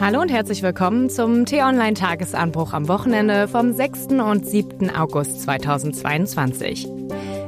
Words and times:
Hallo 0.00 0.20
und 0.20 0.30
herzlich 0.30 0.62
willkommen 0.62 1.10
zum 1.10 1.44
T-Online-Tagesanbruch 1.44 2.72
am 2.72 2.86
Wochenende 2.86 3.48
vom 3.48 3.72
6. 3.72 4.06
und 4.24 4.46
7. 4.46 4.94
August 4.94 5.42
2022. 5.42 6.88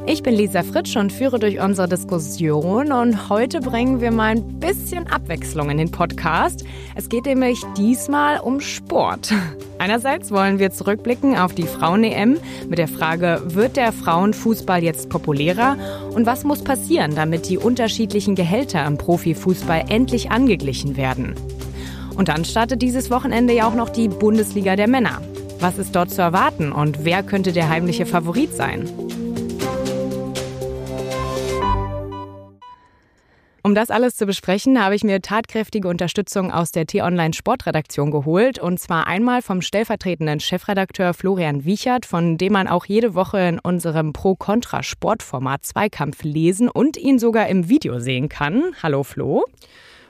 Ich 0.06 0.24
bin 0.24 0.34
Lisa 0.34 0.64
Fritsch 0.64 0.96
und 0.96 1.12
führe 1.12 1.38
durch 1.38 1.60
unsere 1.60 1.88
Diskussion 1.88 2.90
und 2.90 3.28
heute 3.28 3.60
bringen 3.60 4.00
wir 4.00 4.10
mal 4.10 4.32
ein 4.32 4.58
bisschen 4.58 5.06
Abwechslung 5.06 5.70
in 5.70 5.78
den 5.78 5.92
Podcast. 5.92 6.64
Es 6.96 7.08
geht 7.08 7.26
nämlich 7.26 7.62
diesmal 7.76 8.40
um 8.40 8.60
Sport. 8.60 9.32
Einerseits 9.78 10.32
wollen 10.32 10.58
wir 10.58 10.72
zurückblicken 10.72 11.38
auf 11.38 11.54
die 11.54 11.68
Frauen-EM 11.68 12.38
mit 12.68 12.78
der 12.78 12.88
Frage, 12.88 13.42
wird 13.44 13.76
der 13.76 13.92
Frauenfußball 13.92 14.82
jetzt 14.82 15.08
populärer 15.08 15.76
und 16.14 16.26
was 16.26 16.42
muss 16.42 16.64
passieren, 16.64 17.14
damit 17.14 17.48
die 17.48 17.58
unterschiedlichen 17.58 18.34
Gehälter 18.34 18.84
im 18.86 18.98
Profifußball 18.98 19.84
endlich 19.88 20.32
angeglichen 20.32 20.96
werden? 20.96 21.36
Und 22.20 22.28
dann 22.28 22.44
startet 22.44 22.82
dieses 22.82 23.10
Wochenende 23.10 23.54
ja 23.54 23.66
auch 23.66 23.72
noch 23.72 23.88
die 23.88 24.06
Bundesliga 24.06 24.76
der 24.76 24.88
Männer. 24.88 25.22
Was 25.58 25.78
ist 25.78 25.96
dort 25.96 26.10
zu 26.10 26.20
erwarten 26.20 26.70
und 26.70 27.06
wer 27.06 27.22
könnte 27.22 27.50
der 27.50 27.70
heimliche 27.70 28.04
Favorit 28.04 28.52
sein? 28.52 28.86
Um 33.62 33.74
das 33.74 33.88
alles 33.90 34.16
zu 34.16 34.26
besprechen, 34.26 34.84
habe 34.84 34.94
ich 34.94 35.02
mir 35.02 35.22
tatkräftige 35.22 35.88
Unterstützung 35.88 36.52
aus 36.52 36.72
der 36.72 36.84
T-Online 36.84 37.32
Sportredaktion 37.32 38.10
geholt. 38.10 38.58
Und 38.58 38.78
zwar 38.78 39.06
einmal 39.06 39.40
vom 39.40 39.62
stellvertretenden 39.62 40.40
Chefredakteur 40.40 41.14
Florian 41.14 41.64
Wiechert, 41.64 42.04
von 42.04 42.36
dem 42.36 42.52
man 42.52 42.68
auch 42.68 42.84
jede 42.84 43.14
Woche 43.14 43.38
in 43.40 43.58
unserem 43.58 44.12
Pro-Kontra-Sportformat 44.12 45.64
Zweikampf 45.64 46.22
lesen 46.22 46.68
und 46.68 46.98
ihn 46.98 47.18
sogar 47.18 47.48
im 47.48 47.70
Video 47.70 47.98
sehen 47.98 48.28
kann. 48.28 48.74
Hallo 48.82 49.04
Flo. 49.04 49.46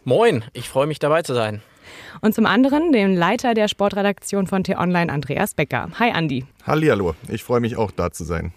Moin, 0.03 0.43
ich 0.55 0.69
freue 0.69 0.89
mich 0.89 0.99
dabei 0.99 1.23
zu 1.23 1.35
sein. 1.35 1.63
Und 2.21 2.35
zum 2.35 2.47
anderen 2.47 2.93
den 2.93 3.15
Leiter 3.15 3.55
der 3.55 3.69
Sportredaktion 3.69 4.47
von 4.47 4.65
T-Online, 4.65 5.13
Andreas 5.13 5.55
Becker. 5.55 5.89
Hi 5.99 6.11
Andi. 6.11 6.45
Hallihallo, 6.67 7.15
ich 7.29 7.45
freue 7.45 7.61
mich 7.61 7.77
auch 7.77 7.91
da 7.91 8.11
zu 8.11 8.25
sein. 8.25 8.53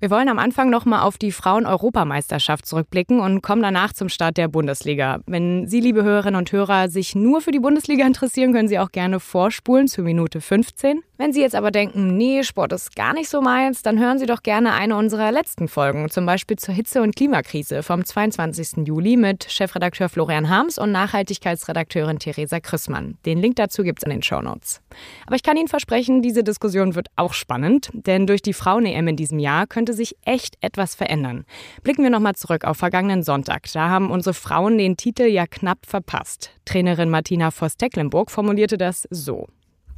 Wir 0.00 0.10
wollen 0.10 0.28
am 0.28 0.38
Anfang 0.38 0.70
nochmal 0.70 1.02
auf 1.02 1.18
die 1.18 1.32
Frauen-Europameisterschaft 1.32 2.64
zurückblicken 2.66 3.18
und 3.18 3.42
kommen 3.42 3.62
danach 3.62 3.92
zum 3.92 4.08
Start 4.08 4.36
der 4.36 4.46
Bundesliga. 4.46 5.18
Wenn 5.26 5.66
Sie, 5.66 5.80
liebe 5.80 6.04
Hörerinnen 6.04 6.38
und 6.38 6.52
Hörer, 6.52 6.88
sich 6.88 7.16
nur 7.16 7.40
für 7.40 7.50
die 7.50 7.58
Bundesliga 7.58 8.06
interessieren, 8.06 8.52
können 8.52 8.68
Sie 8.68 8.78
auch 8.78 8.92
gerne 8.92 9.18
vorspulen 9.18 9.88
zu 9.88 10.02
Minute 10.02 10.40
15. 10.40 11.02
Wenn 11.16 11.32
Sie 11.32 11.40
jetzt 11.40 11.56
aber 11.56 11.72
denken, 11.72 12.16
nee, 12.16 12.44
Sport 12.44 12.72
ist 12.72 12.94
gar 12.94 13.12
nicht 13.12 13.28
so 13.28 13.40
meins, 13.40 13.82
dann 13.82 13.98
hören 13.98 14.20
Sie 14.20 14.26
doch 14.26 14.44
gerne 14.44 14.72
eine 14.74 14.94
unserer 14.94 15.32
letzten 15.32 15.66
Folgen, 15.66 16.08
zum 16.10 16.24
Beispiel 16.26 16.56
zur 16.58 16.74
Hitze- 16.74 17.02
und 17.02 17.16
Klimakrise 17.16 17.82
vom 17.82 18.04
22. 18.04 18.86
Juli 18.86 19.16
mit 19.16 19.50
Chefredakteur 19.50 20.08
Florian 20.08 20.48
Harms 20.48 20.78
und 20.78 20.92
Nachhaltigkeitsredakteurin 20.92 22.20
Theresa 22.20 22.60
Chrismann. 22.60 23.18
Den 23.26 23.38
Link 23.38 23.56
dazu 23.56 23.82
gibt 23.82 23.98
es 23.98 24.04
in 24.04 24.10
den 24.10 24.22
Shownotes. 24.22 24.80
Aber 25.26 25.34
ich 25.34 25.42
kann 25.42 25.56
Ihnen 25.56 25.66
versprechen, 25.66 26.22
diese 26.22 26.44
Diskussion 26.44 26.94
wird 26.94 27.08
auch 27.16 27.32
spannend, 27.32 27.90
denn 27.92 28.28
durch 28.28 28.40
die 28.40 28.52
Frauen-EM 28.52 29.08
in 29.08 29.16
diesem 29.16 29.40
Jahr 29.40 29.66
könnte 29.66 29.87
sich 29.92 30.16
echt 30.24 30.56
etwas 30.60 30.94
verändern. 30.94 31.44
Blicken 31.82 32.02
wir 32.02 32.10
nochmal 32.10 32.34
zurück 32.34 32.64
auf 32.64 32.76
vergangenen 32.76 33.22
Sonntag. 33.22 33.70
Da 33.72 33.88
haben 33.88 34.10
unsere 34.10 34.34
Frauen 34.34 34.78
den 34.78 34.96
Titel 34.96 35.24
ja 35.24 35.46
knapp 35.46 35.86
verpasst. 35.86 36.50
Trainerin 36.64 37.10
Martina 37.10 37.50
Voss-Tecklenburg 37.50 38.30
formulierte 38.30 38.78
das 38.78 39.06
so. 39.10 39.46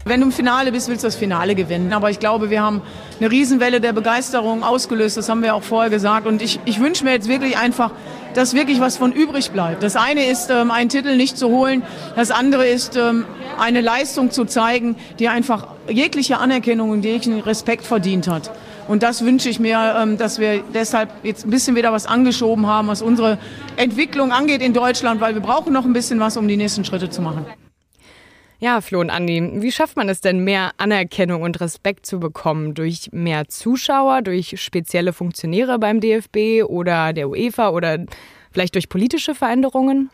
Wenn 0.07 0.21
du 0.21 0.27
im 0.27 0.33
Finale 0.33 0.73
bist, 0.73 0.89
willst 0.89 1.05
du 1.05 1.09
das 1.09 1.17
Finale 1.17 1.55
gewinnen. 1.55 1.93
Aber 1.93 2.11
ich 2.11 2.19
glaube, 2.19 2.49
wir 2.49 2.63
haben 2.63 2.81
eine 3.19 3.31
Riesenwelle 3.31 3.83
der 3.83 3.93
Begeisterung 3.93 4.63
ausgelöst. 4.63 5.19
Das 5.19 5.29
haben 5.29 5.43
wir 5.43 5.55
auch 5.55 5.63
vorher 5.63 5.91
gesagt. 5.91 6.27
Und 6.27 6.41
ich, 6.41 6.59
ich 6.65 6.81
wünsche 6.81 7.05
mir 7.05 7.13
jetzt 7.13 7.29
wirklich 7.29 7.59
einfach, 7.59 7.91
dass 8.33 8.55
wirklich 8.55 8.81
was 8.81 8.97
von 8.97 9.13
übrig 9.13 9.51
bleibt. 9.51 9.83
Das 9.83 9.97
eine 9.97 10.25
ist, 10.25 10.49
ähm, 10.49 10.71
einen 10.71 10.89
Titel 10.89 11.17
nicht 11.17 11.37
zu 11.37 11.49
holen. 11.49 11.83
Das 12.17 12.31
andere 12.31 12.67
ist, 12.67 12.97
ähm, 12.97 13.27
eine 13.59 13.83
Leistung 13.83 14.31
zu 14.31 14.47
zeigen, 14.47 14.97
die 15.19 15.29
einfach 15.29 15.67
jegliche 15.87 16.39
Anerkennung 16.39 16.91
und 16.91 17.05
jeglichen 17.05 17.41
Respekt 17.41 17.85
verdient 17.85 18.27
hat. 18.27 18.51
Und 18.91 19.05
das 19.05 19.25
wünsche 19.25 19.49
ich 19.49 19.61
mir, 19.61 19.95
ähm, 20.03 20.19
dass 20.19 20.41
wir 20.41 20.65
deshalb 20.75 21.11
jetzt 21.23 21.45
ein 21.45 21.51
bisschen 21.51 21.77
wieder 21.77 21.93
was 21.93 22.07
angeschoben 22.07 22.67
haben, 22.67 22.89
was 22.89 23.03
unsere 23.03 23.39
Entwicklung 23.77 24.33
angeht 24.33 24.63
in 24.63 24.73
Deutschland, 24.73 25.21
weil 25.21 25.35
wir 25.35 25.41
brauchen 25.41 25.73
noch 25.73 25.85
ein 25.85 25.93
bisschen 25.93 26.19
was, 26.19 26.37
um 26.37 26.49
die 26.49 26.57
nächsten 26.57 26.85
Schritte 26.85 27.09
zu 27.09 27.23
machen. 27.23 27.47
Ja, 28.59 28.81
Flo 28.81 28.99
und 28.99 29.11
Andi, 29.11 29.63
wie 29.63 29.71
schafft 29.71 29.97
man 29.97 30.09
es 30.09 30.21
denn, 30.21 30.43
mehr 30.43 30.73
Anerkennung 30.77 31.43
und 31.43 31.61
Respekt 31.61 32.05
zu 32.05 32.19
bekommen? 32.19 32.75
Durch 32.75 33.11
mehr 33.13 33.47
Zuschauer, 33.47 34.23
durch 34.23 34.61
spezielle 34.61 35.13
Funktionäre 35.13 35.79
beim 35.79 36.01
DFB 36.01 36.65
oder 36.67 37.13
der 37.13 37.31
UEFA 37.31 37.69
oder 37.71 37.99
vielleicht 38.51 38.75
durch 38.75 38.89
politische 38.89 39.37
Veränderungen? 39.37 40.11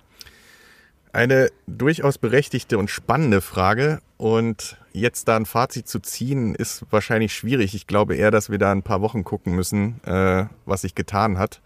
Eine 1.16 1.48
durchaus 1.66 2.18
berechtigte 2.18 2.76
und 2.76 2.90
spannende 2.90 3.40
Frage. 3.40 4.02
Und 4.18 4.76
jetzt 4.92 5.28
da 5.28 5.36
ein 5.36 5.46
Fazit 5.46 5.88
zu 5.88 5.98
ziehen, 6.00 6.54
ist 6.54 6.84
wahrscheinlich 6.90 7.32
schwierig. 7.32 7.74
Ich 7.74 7.86
glaube 7.86 8.16
eher, 8.16 8.30
dass 8.30 8.50
wir 8.50 8.58
da 8.58 8.70
ein 8.70 8.82
paar 8.82 9.00
Wochen 9.00 9.24
gucken 9.24 9.54
müssen, 9.54 9.98
äh, 10.04 10.44
was 10.66 10.82
sich 10.82 10.94
getan 10.94 11.38
hat. 11.38 11.62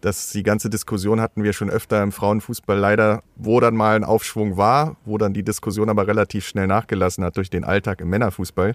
Das, 0.00 0.30
die 0.30 0.42
ganze 0.42 0.68
Diskussion 0.68 1.20
hatten 1.20 1.44
wir 1.44 1.52
schon 1.52 1.70
öfter 1.70 2.02
im 2.02 2.10
Frauenfußball 2.10 2.76
leider, 2.76 3.22
wo 3.36 3.60
dann 3.60 3.76
mal 3.76 3.94
ein 3.94 4.02
Aufschwung 4.02 4.56
war, 4.56 4.96
wo 5.04 5.16
dann 5.16 5.32
die 5.32 5.44
Diskussion 5.44 5.90
aber 5.90 6.08
relativ 6.08 6.44
schnell 6.48 6.66
nachgelassen 6.66 7.22
hat 7.22 7.36
durch 7.36 7.50
den 7.50 7.62
Alltag 7.62 8.00
im 8.00 8.08
Männerfußball. 8.08 8.74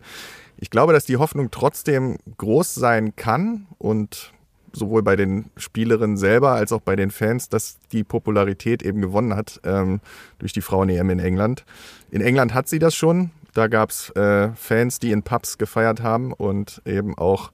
Ich 0.55 0.69
glaube, 0.69 0.93
dass 0.93 1.03
die 1.03 1.17
Hoffnung 1.17 1.51
trotzdem 1.51 2.17
groß 2.37 2.75
sein 2.75 3.17
kann 3.17 3.67
und 3.77 4.31
sowohl 4.73 5.03
bei 5.03 5.15
den 5.15 5.45
Spielerinnen 5.55 6.17
selber 6.17 6.51
als 6.51 6.71
auch 6.71 6.81
bei 6.81 6.95
den 6.95 7.11
Fans, 7.11 7.49
dass 7.49 7.77
die 7.91 8.03
Popularität 8.03 8.83
eben 8.83 9.01
gewonnen 9.01 9.35
hat 9.35 9.61
ähm, 9.63 10.01
durch 10.39 10.53
die 10.53 10.61
Frauen-EM 10.61 11.09
in 11.09 11.19
England. 11.19 11.63
In 12.11 12.21
England 12.21 12.53
hat 12.53 12.67
sie 12.67 12.79
das 12.79 12.95
schon. 12.95 13.31
Da 13.53 13.67
gab 13.67 13.91
es 13.91 14.09
äh, 14.11 14.49
Fans, 14.55 14.99
die 14.99 15.11
in 15.11 15.23
Pubs 15.23 15.57
gefeiert 15.57 16.01
haben 16.01 16.33
und 16.33 16.81
eben 16.85 17.15
auch 17.17 17.51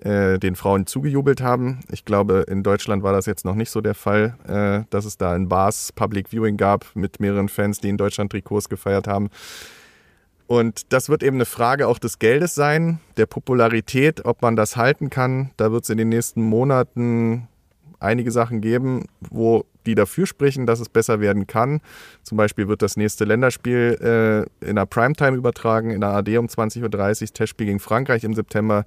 äh, 0.00 0.38
den 0.38 0.56
Frauen 0.56 0.86
zugejubelt 0.86 1.42
haben. 1.42 1.80
Ich 1.90 2.04
glaube, 2.04 2.44
in 2.48 2.62
Deutschland 2.62 3.02
war 3.02 3.12
das 3.12 3.26
jetzt 3.26 3.44
noch 3.44 3.54
nicht 3.54 3.70
so 3.70 3.80
der 3.80 3.94
Fall, 3.94 4.36
äh, 4.46 4.86
dass 4.90 5.04
es 5.04 5.18
da 5.18 5.34
in 5.34 5.48
Bars 5.48 5.92
Public 5.92 6.28
Viewing 6.30 6.56
gab 6.56 6.86
mit 6.94 7.20
mehreren 7.20 7.48
Fans, 7.48 7.80
die 7.80 7.88
in 7.88 7.96
Deutschland 7.96 8.30
Trikots 8.30 8.68
gefeiert 8.68 9.08
haben. 9.08 9.28
Und 10.50 10.92
das 10.92 11.08
wird 11.08 11.22
eben 11.22 11.36
eine 11.36 11.44
Frage 11.44 11.86
auch 11.86 12.00
des 12.00 12.18
Geldes 12.18 12.56
sein, 12.56 12.98
der 13.16 13.26
Popularität, 13.26 14.24
ob 14.24 14.42
man 14.42 14.56
das 14.56 14.76
halten 14.76 15.08
kann. 15.08 15.52
Da 15.56 15.70
wird 15.70 15.84
es 15.84 15.90
in 15.90 15.96
den 15.96 16.08
nächsten 16.08 16.42
Monaten 16.42 17.46
einige 18.00 18.32
Sachen 18.32 18.60
geben, 18.60 19.04
wo 19.20 19.64
die 19.86 19.94
dafür 19.94 20.26
sprechen, 20.26 20.66
dass 20.66 20.80
es 20.80 20.88
besser 20.88 21.20
werden 21.20 21.46
kann. 21.46 21.80
Zum 22.24 22.36
Beispiel 22.36 22.66
wird 22.66 22.82
das 22.82 22.96
nächste 22.96 23.24
Länderspiel 23.24 24.48
äh, 24.60 24.68
in 24.68 24.74
der 24.74 24.86
Primetime 24.86 25.36
übertragen, 25.36 25.92
in 25.92 26.00
der 26.00 26.10
AD 26.10 26.36
um 26.38 26.46
20.30 26.46 26.82
Uhr, 27.22 27.28
Testspiel 27.32 27.66
gegen 27.68 27.78
Frankreich 27.78 28.24
im 28.24 28.34
September. 28.34 28.86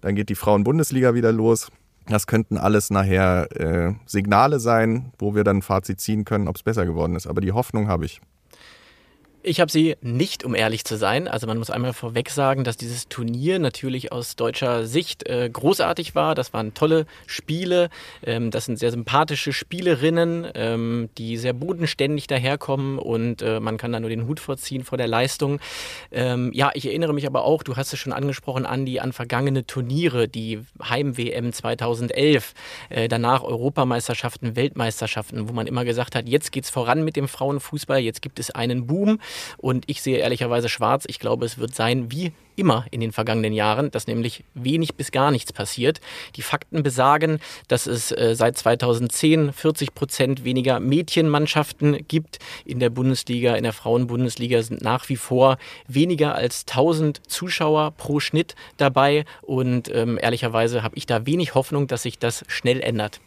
Dann 0.00 0.16
geht 0.16 0.30
die 0.30 0.34
Frauen-Bundesliga 0.34 1.14
wieder 1.14 1.30
los. 1.30 1.70
Das 2.08 2.26
könnten 2.26 2.58
alles 2.58 2.90
nachher 2.90 3.46
äh, 3.56 3.92
Signale 4.04 4.58
sein, 4.58 5.12
wo 5.20 5.36
wir 5.36 5.44
dann 5.44 5.58
ein 5.58 5.62
Fazit 5.62 6.00
ziehen 6.00 6.24
können, 6.24 6.48
ob 6.48 6.56
es 6.56 6.64
besser 6.64 6.84
geworden 6.86 7.14
ist. 7.14 7.28
Aber 7.28 7.40
die 7.40 7.52
Hoffnung 7.52 7.86
habe 7.86 8.04
ich. 8.04 8.20
Ich 9.46 9.60
habe 9.60 9.70
sie 9.70 9.96
nicht, 10.00 10.42
um 10.42 10.54
ehrlich 10.54 10.86
zu 10.86 10.96
sein. 10.96 11.28
Also 11.28 11.46
man 11.46 11.58
muss 11.58 11.68
einmal 11.68 11.92
vorweg 11.92 12.30
sagen, 12.30 12.64
dass 12.64 12.78
dieses 12.78 13.08
Turnier 13.08 13.58
natürlich 13.58 14.10
aus 14.10 14.36
deutscher 14.36 14.86
Sicht 14.86 15.28
äh, 15.28 15.50
großartig 15.52 16.14
war. 16.14 16.34
Das 16.34 16.54
waren 16.54 16.72
tolle 16.72 17.04
Spiele. 17.26 17.90
Ähm, 18.24 18.50
das 18.50 18.64
sind 18.64 18.78
sehr 18.78 18.90
sympathische 18.90 19.52
Spielerinnen, 19.52 20.48
ähm, 20.54 21.10
die 21.18 21.36
sehr 21.36 21.52
bodenständig 21.52 22.26
daherkommen 22.26 22.98
und 22.98 23.42
äh, 23.42 23.60
man 23.60 23.76
kann 23.76 23.92
da 23.92 24.00
nur 24.00 24.08
den 24.08 24.26
Hut 24.26 24.40
vorziehen 24.40 24.82
vor 24.82 24.96
der 24.96 25.08
Leistung. 25.08 25.60
Ähm, 26.10 26.50
ja, 26.54 26.70
ich 26.72 26.86
erinnere 26.86 27.12
mich 27.12 27.26
aber 27.26 27.44
auch, 27.44 27.62
du 27.62 27.76
hast 27.76 27.92
es 27.92 27.98
schon 27.98 28.14
angesprochen, 28.14 28.64
Andi, 28.64 28.98
an 29.00 29.12
vergangene 29.12 29.66
Turniere, 29.66 30.26
die 30.26 30.60
Heim-WM 30.82 31.52
2011, 31.52 32.54
äh, 32.88 33.08
danach 33.08 33.42
Europameisterschaften, 33.42 34.56
Weltmeisterschaften, 34.56 35.50
wo 35.50 35.52
man 35.52 35.66
immer 35.66 35.84
gesagt 35.84 36.14
hat, 36.14 36.26
jetzt 36.30 36.50
geht's 36.50 36.70
voran 36.70 37.04
mit 37.04 37.16
dem 37.16 37.28
Frauenfußball, 37.28 37.98
jetzt 37.98 38.22
gibt 38.22 38.38
es 38.38 38.50
einen 38.50 38.86
Boom. 38.86 39.18
Und 39.56 39.84
ich 39.86 40.02
sehe 40.02 40.18
ehrlicherweise 40.18 40.68
schwarz. 40.68 41.04
Ich 41.06 41.18
glaube, 41.18 41.44
es 41.44 41.58
wird 41.58 41.74
sein 41.74 42.10
wie 42.10 42.32
immer 42.56 42.86
in 42.90 43.00
den 43.00 43.12
vergangenen 43.12 43.52
Jahren, 43.52 43.90
dass 43.90 44.06
nämlich 44.06 44.44
wenig 44.54 44.94
bis 44.94 45.10
gar 45.10 45.30
nichts 45.30 45.52
passiert. 45.52 46.00
Die 46.36 46.42
Fakten 46.42 46.82
besagen, 46.82 47.40
dass 47.68 47.86
es 47.86 48.12
äh, 48.12 48.34
seit 48.36 48.56
2010 48.58 49.52
40 49.52 49.94
Prozent 49.94 50.44
weniger 50.44 50.80
Mädchenmannschaften 50.80 52.06
gibt. 52.06 52.38
In 52.64 52.78
der 52.78 52.90
Bundesliga, 52.90 53.54
in 53.56 53.64
der 53.64 53.72
Frauenbundesliga 53.72 54.62
sind 54.62 54.82
nach 54.82 55.08
wie 55.08 55.16
vor 55.16 55.58
weniger 55.88 56.34
als 56.34 56.64
1000 56.68 57.20
Zuschauer 57.30 57.92
pro 57.92 58.20
Schnitt 58.20 58.54
dabei. 58.76 59.24
Und 59.42 59.92
ähm, 59.94 60.18
ehrlicherweise 60.20 60.82
habe 60.82 60.96
ich 60.96 61.06
da 61.06 61.26
wenig 61.26 61.54
Hoffnung, 61.54 61.86
dass 61.86 62.02
sich 62.02 62.18
das 62.18 62.44
schnell 62.48 62.80
ändert. 62.80 63.20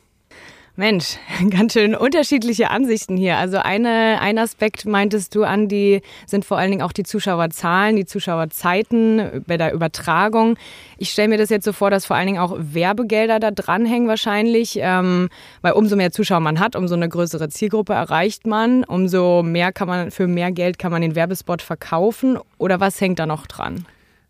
Mensch, 0.79 1.17
ganz 1.49 1.73
schön 1.73 1.95
unterschiedliche 1.95 2.69
Ansichten 2.69 3.17
hier. 3.17 3.37
Also 3.37 3.57
eine, 3.57 4.19
ein 4.21 4.37
Aspekt 4.37 4.85
meintest 4.85 5.33
du, 5.33 5.43
Andi, 5.43 6.03
sind 6.27 6.45
vor 6.45 6.59
allen 6.59 6.69
Dingen 6.69 6.83
auch 6.83 6.91
die 6.91 7.01
Zuschauerzahlen, 7.01 7.95
die 7.95 8.05
Zuschauerzeiten 8.05 9.43
bei 9.47 9.57
der 9.57 9.73
Übertragung. 9.73 10.55
Ich 10.99 11.09
stelle 11.09 11.29
mir 11.29 11.39
das 11.39 11.49
jetzt 11.49 11.65
so 11.65 11.73
vor, 11.73 11.89
dass 11.89 12.05
vor 12.05 12.15
allen 12.15 12.27
Dingen 12.27 12.37
auch 12.37 12.55
Werbegelder 12.59 13.39
da 13.39 13.49
dranhängen 13.49 14.07
wahrscheinlich, 14.07 14.77
ähm, 14.79 15.29
weil 15.63 15.73
umso 15.73 15.95
mehr 15.95 16.11
Zuschauer 16.11 16.41
man 16.41 16.59
hat, 16.59 16.75
umso 16.75 16.93
eine 16.93 17.09
größere 17.09 17.49
Zielgruppe 17.49 17.93
erreicht 17.93 18.45
man, 18.45 18.83
umso 18.83 19.41
mehr 19.41 19.71
kann 19.71 19.87
man, 19.87 20.11
für 20.11 20.27
mehr 20.27 20.51
Geld 20.51 20.77
kann 20.77 20.91
man 20.91 21.01
den 21.01 21.15
Werbespot 21.15 21.63
verkaufen. 21.63 22.37
Oder 22.59 22.79
was 22.79 23.01
hängt 23.01 23.17
da 23.17 23.25
noch 23.25 23.47
dran? 23.47 23.87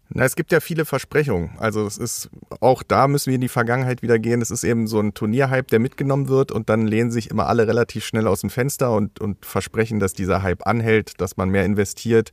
Na, 0.10 0.24
es 0.24 0.38
gibt 0.38 0.54
ja 0.54 0.62
viele 0.62 0.86
Versprechungen. 0.86 1.52
Also 1.58 1.86
es 1.86 1.98
ist 1.98 2.30
auch 2.62 2.82
da 2.82 3.10
müssen 3.10 3.28
wir 3.28 3.36
in 3.36 3.42
die 3.42 3.50
Vergangenheit 3.50 4.02
wieder 4.02 4.20
gehen. 4.20 4.42
Es 4.42 4.52
ist 4.52 4.64
eben 4.64 4.88
so 4.88 5.00
ein 5.02 5.14
Turnierhype, 5.14 5.68
der 5.70 5.80
mitgenommen 5.80 6.30
wird 6.30 6.52
und 6.52 6.70
dann 6.70 6.88
lehnen 6.88 7.12
sich 7.12 7.30
immer 7.30 7.48
alle 7.48 7.68
relativ 7.68 8.06
schnell 8.06 8.26
aus 8.26 8.40
dem 8.42 8.50
Fenster 8.50 8.94
und, 8.94 9.20
und 9.20 9.46
versprechen, 9.46 10.00
dass 10.00 10.14
dieser 10.14 10.44
Hype 10.44 10.66
anhält, 10.66 11.20
dass 11.20 11.36
man 11.36 11.50
mehr 11.50 11.66
investiert. 11.66 12.32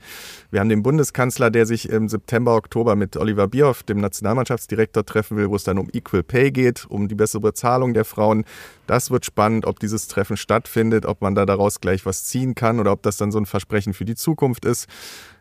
Wir 0.52 0.60
haben 0.60 0.68
den 0.68 0.84
Bundeskanzler, 0.84 1.50
der 1.50 1.66
sich 1.66 1.88
im 1.88 2.08
September, 2.08 2.54
Oktober 2.54 2.94
mit 2.94 3.16
Oliver 3.16 3.48
Bierhoff, 3.48 3.82
dem 3.82 3.98
Nationalmannschaftsdirektor, 3.98 5.04
treffen 5.04 5.36
will, 5.36 5.50
wo 5.50 5.56
es 5.56 5.64
dann 5.64 5.78
um 5.78 5.88
Equal 5.92 6.22
Pay 6.22 6.52
geht, 6.52 6.86
um 6.88 7.08
die 7.08 7.16
bessere 7.16 7.40
Bezahlung 7.40 7.92
der 7.92 8.04
Frauen. 8.04 8.44
Das 8.86 9.10
wird 9.10 9.24
spannend, 9.24 9.66
ob 9.66 9.80
dieses 9.80 10.06
Treffen 10.06 10.36
stattfindet, 10.36 11.06
ob 11.06 11.22
man 11.22 11.34
da 11.34 11.44
daraus 11.44 11.80
gleich 11.80 12.06
was 12.06 12.24
ziehen 12.24 12.54
kann 12.54 12.78
oder 12.78 12.92
ob 12.92 13.02
das 13.02 13.16
dann 13.16 13.32
so 13.32 13.38
ein 13.38 13.46
Versprechen 13.46 13.94
für 13.94 14.04
die 14.04 14.14
Zukunft 14.14 14.64
ist. 14.64 14.86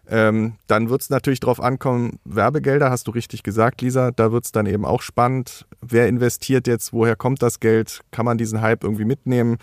Ähm, 0.09 0.55
dann 0.67 0.89
wird 0.89 1.01
es 1.01 1.09
natürlich 1.09 1.39
darauf 1.39 1.61
ankommen, 1.61 2.19
Werbegelder, 2.25 2.89
hast 2.89 3.07
du 3.07 3.11
richtig 3.11 3.41
gesagt, 3.41 3.81
Lisa, 3.81 4.11
da 4.11 4.31
wird 4.31 4.45
es 4.45 4.51
dann 4.51 4.65
eben 4.65 4.85
auch 4.85 5.01
spannend. 5.01 5.65
Wer 5.81 6.07
investiert 6.07 6.67
jetzt, 6.67 6.91
woher 6.91 7.15
kommt 7.15 7.41
das 7.41 7.59
Geld? 7.59 8.01
Kann 8.11 8.25
man 8.25 8.38
diesen 8.38 8.61
Hype 8.61 8.83
irgendwie 8.83 9.05
mitnehmen? 9.05 9.57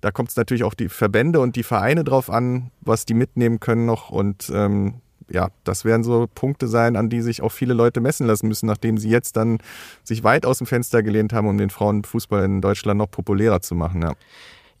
Da 0.00 0.10
kommt 0.10 0.30
es 0.30 0.36
natürlich 0.36 0.64
auch 0.64 0.74
die 0.74 0.88
Verbände 0.88 1.40
und 1.40 1.54
die 1.56 1.62
Vereine 1.62 2.02
drauf 2.02 2.28
an, 2.28 2.70
was 2.80 3.06
die 3.06 3.14
mitnehmen 3.14 3.60
können 3.60 3.86
noch. 3.86 4.10
Und 4.10 4.50
ähm, 4.52 4.94
ja, 5.30 5.48
das 5.62 5.84
werden 5.84 6.02
so 6.02 6.26
Punkte 6.34 6.66
sein, 6.66 6.96
an 6.96 7.08
die 7.08 7.22
sich 7.22 7.40
auch 7.40 7.52
viele 7.52 7.72
Leute 7.72 8.00
messen 8.00 8.26
lassen 8.26 8.48
müssen, 8.48 8.66
nachdem 8.66 8.98
sie 8.98 9.08
jetzt 9.08 9.36
dann 9.36 9.58
sich 10.02 10.24
weit 10.24 10.44
aus 10.44 10.58
dem 10.58 10.66
Fenster 10.66 11.02
gelehnt 11.02 11.32
haben, 11.32 11.46
um 11.46 11.56
den 11.56 11.70
Frauenfußball 11.70 12.44
in 12.44 12.60
Deutschland 12.60 12.98
noch 12.98 13.10
populärer 13.10 13.60
zu 13.60 13.74
machen. 13.76 14.02
Ja 14.02 14.14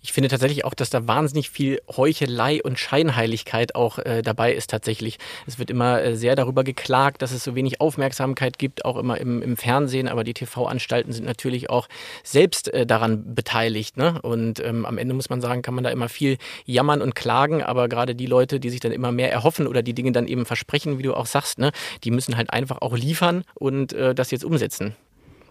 ich 0.04 0.12
finde 0.12 0.28
tatsächlich 0.28 0.66
auch, 0.66 0.74
dass 0.74 0.90
da 0.90 1.06
wahnsinnig 1.06 1.48
viel 1.48 1.80
Heuchelei 1.96 2.62
und 2.62 2.78
Scheinheiligkeit 2.78 3.74
auch 3.74 3.98
äh, 3.98 4.20
dabei 4.20 4.52
ist 4.52 4.68
tatsächlich. 4.68 5.18
Es 5.46 5.58
wird 5.58 5.70
immer 5.70 6.02
äh, 6.02 6.14
sehr 6.14 6.36
darüber 6.36 6.62
geklagt, 6.62 7.22
dass 7.22 7.32
es 7.32 7.42
so 7.42 7.54
wenig 7.54 7.80
Aufmerksamkeit 7.80 8.58
gibt, 8.58 8.84
auch 8.84 8.98
immer 8.98 9.18
im, 9.18 9.40
im 9.40 9.56
Fernsehen, 9.56 10.06
aber 10.06 10.22
die 10.22 10.34
TV-Anstalten 10.34 11.10
sind 11.10 11.24
natürlich 11.24 11.70
auch 11.70 11.88
selbst 12.22 12.68
äh, 12.74 12.84
daran 12.84 13.34
beteiligt. 13.34 13.96
Ne? 13.96 14.20
Und 14.20 14.60
ähm, 14.60 14.84
am 14.84 14.98
Ende 14.98 15.14
muss 15.14 15.30
man 15.30 15.40
sagen, 15.40 15.62
kann 15.62 15.74
man 15.74 15.84
da 15.84 15.90
immer 15.90 16.10
viel 16.10 16.36
jammern 16.66 17.00
und 17.00 17.14
klagen, 17.14 17.62
aber 17.62 17.88
gerade 17.88 18.14
die 18.14 18.26
Leute, 18.26 18.60
die 18.60 18.68
sich 18.68 18.80
dann 18.80 18.92
immer 18.92 19.10
mehr 19.10 19.32
erhoffen 19.32 19.66
oder 19.66 19.82
die 19.82 19.94
Dinge 19.94 20.12
dann 20.12 20.28
eben 20.28 20.44
versprechen, 20.44 20.98
wie 20.98 21.02
du 21.02 21.14
auch 21.14 21.26
sagst, 21.26 21.58
ne, 21.58 21.72
die 22.04 22.10
müssen 22.10 22.36
halt 22.36 22.50
einfach 22.50 22.82
auch 22.82 22.94
liefern 22.94 23.42
und 23.54 23.94
äh, 23.94 24.14
das 24.14 24.30
jetzt 24.32 24.44
umsetzen. 24.44 24.94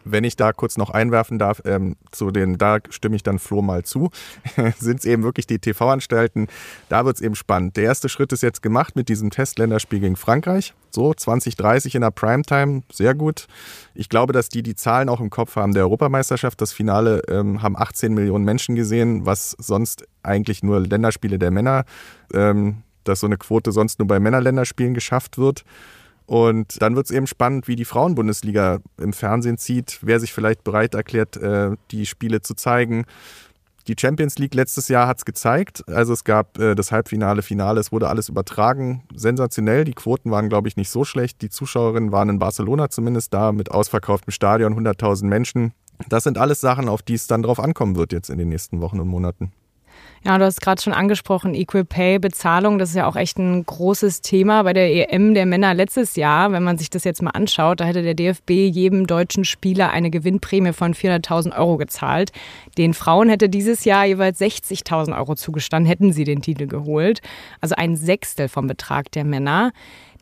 Wenn 0.05 0.23
ich 0.23 0.35
da 0.35 0.53
kurz 0.53 0.77
noch 0.77 0.89
einwerfen 0.89 1.39
darf, 1.39 1.61
ähm, 1.65 1.95
zu 2.11 2.31
den, 2.31 2.57
da 2.57 2.79
stimme 2.89 3.15
ich 3.15 3.23
dann 3.23 3.39
Flo 3.39 3.61
mal 3.61 3.83
zu, 3.83 4.09
sind 4.77 4.99
es 4.99 5.05
eben 5.05 5.23
wirklich 5.23 5.47
die 5.47 5.59
TV-Anstalten. 5.59 6.47
Da 6.89 7.05
wird 7.05 7.17
es 7.17 7.21
eben 7.21 7.35
spannend. 7.35 7.77
Der 7.77 7.85
erste 7.85 8.09
Schritt 8.09 8.31
ist 8.33 8.43
jetzt 8.43 8.61
gemacht 8.61 8.95
mit 8.95 9.09
diesem 9.09 9.29
Testländerspiel 9.29 9.99
gegen 9.99 10.15
Frankreich. 10.15 10.73
So, 10.91 11.13
2030 11.13 11.95
in 11.95 12.01
der 12.01 12.11
Primetime, 12.11 12.83
sehr 12.91 13.15
gut. 13.15 13.47
Ich 13.95 14.09
glaube, 14.09 14.31
dass 14.31 14.49
die 14.49 14.61
die 14.61 14.75
Zahlen 14.75 15.09
auch 15.09 15.19
im 15.19 15.29
Kopf 15.29 15.55
haben 15.55 15.73
der 15.73 15.83
Europameisterschaft. 15.83 16.61
Das 16.61 16.71
Finale 16.71 17.21
ähm, 17.27 17.61
haben 17.61 17.75
18 17.75 18.13
Millionen 18.13 18.45
Menschen 18.45 18.75
gesehen, 18.75 19.25
was 19.25 19.55
sonst 19.57 20.05
eigentlich 20.21 20.63
nur 20.63 20.79
Länderspiele 20.79 21.39
der 21.39 21.51
Männer, 21.51 21.85
ähm, 22.33 22.83
dass 23.03 23.19
so 23.19 23.27
eine 23.27 23.37
Quote 23.37 23.71
sonst 23.71 23.99
nur 23.99 24.07
bei 24.07 24.19
Männerländerspielen 24.19 24.93
geschafft 24.93 25.37
wird. 25.37 25.63
Und 26.25 26.81
dann 26.81 26.95
wird 26.95 27.07
es 27.07 27.11
eben 27.11 27.27
spannend, 27.27 27.67
wie 27.67 27.75
die 27.75 27.85
Frauenbundesliga 27.85 28.79
im 28.97 29.13
Fernsehen 29.13 29.57
zieht, 29.57 29.99
wer 30.01 30.19
sich 30.19 30.33
vielleicht 30.33 30.63
bereit 30.63 30.95
erklärt, 30.95 31.37
äh, 31.37 31.71
die 31.91 32.05
Spiele 32.05 32.41
zu 32.41 32.53
zeigen. 32.53 33.05
Die 33.87 33.95
Champions 33.99 34.37
League 34.37 34.55
letztes 34.55 34.87
Jahr 34.87 35.07
hat 35.07 35.17
es 35.17 35.25
gezeigt. 35.25 35.83
Also 35.89 36.13
es 36.13 36.23
gab 36.23 36.57
äh, 36.57 36.73
das 36.73 36.93
Halbfinale, 36.93 37.41
Finale, 37.41 37.81
es 37.81 37.91
wurde 37.91 38.07
alles 38.07 38.29
übertragen. 38.29 39.03
Sensationell. 39.13 39.83
Die 39.83 39.93
Quoten 39.93 40.31
waren, 40.31 40.47
glaube 40.47 40.69
ich, 40.69 40.77
nicht 40.77 40.89
so 40.89 41.03
schlecht. 41.03 41.41
Die 41.41 41.49
Zuschauerinnen 41.49 42.13
waren 42.13 42.29
in 42.29 42.39
Barcelona 42.39 42.89
zumindest 42.89 43.33
da 43.33 43.51
mit 43.51 43.71
ausverkauftem 43.71 44.31
Stadion, 44.31 44.73
100.000 44.73 45.25
Menschen. 45.25 45.73
Das 46.07 46.23
sind 46.23 46.37
alles 46.37 46.61
Sachen, 46.61 46.87
auf 46.87 47.01
die 47.01 47.15
es 47.15 47.27
dann 47.27 47.43
drauf 47.43 47.59
ankommen 47.59 47.97
wird 47.97 48.13
jetzt 48.13 48.29
in 48.29 48.37
den 48.37 48.49
nächsten 48.49 48.79
Wochen 48.79 48.99
und 49.01 49.07
Monaten. 49.09 49.51
Ja, 50.25 50.37
du 50.37 50.45
hast 50.45 50.61
gerade 50.61 50.81
schon 50.81 50.93
angesprochen, 50.93 51.53
Equal 51.53 51.83
Pay, 51.83 52.17
Bezahlung, 52.17 52.79
das 52.79 52.91
ist 52.91 52.95
ja 52.95 53.07
auch 53.07 53.17
echt 53.17 53.37
ein 53.39 53.65
großes 53.65 54.21
Thema 54.21 54.63
bei 54.63 54.71
der 54.71 55.11
EM 55.11 55.33
der 55.33 55.45
Männer 55.45 55.73
letztes 55.73 56.15
Jahr. 56.15 56.53
Wenn 56.53 56.63
man 56.63 56.77
sich 56.77 56.89
das 56.89 57.03
jetzt 57.03 57.21
mal 57.21 57.31
anschaut, 57.31 57.81
da 57.81 57.83
hätte 57.83 58.03
der 58.03 58.13
DFB 58.13 58.51
jedem 58.51 59.05
deutschen 59.05 59.43
Spieler 59.43 59.91
eine 59.91 60.09
Gewinnprämie 60.09 60.71
von 60.71 60.93
400.000 60.93 61.57
Euro 61.57 61.75
gezahlt. 61.75 62.31
Den 62.77 62.93
Frauen 62.93 63.27
hätte 63.27 63.49
dieses 63.49 63.83
Jahr 63.83 64.05
jeweils 64.05 64.39
60.000 64.39 65.13
Euro 65.17 65.35
zugestanden, 65.35 65.89
hätten 65.89 66.13
sie 66.13 66.23
den 66.23 66.41
Titel 66.41 66.67
geholt. 66.67 67.19
Also 67.59 67.75
ein 67.75 67.97
Sechstel 67.97 68.47
vom 68.47 68.67
Betrag 68.67 69.11
der 69.11 69.25
Männer. 69.25 69.73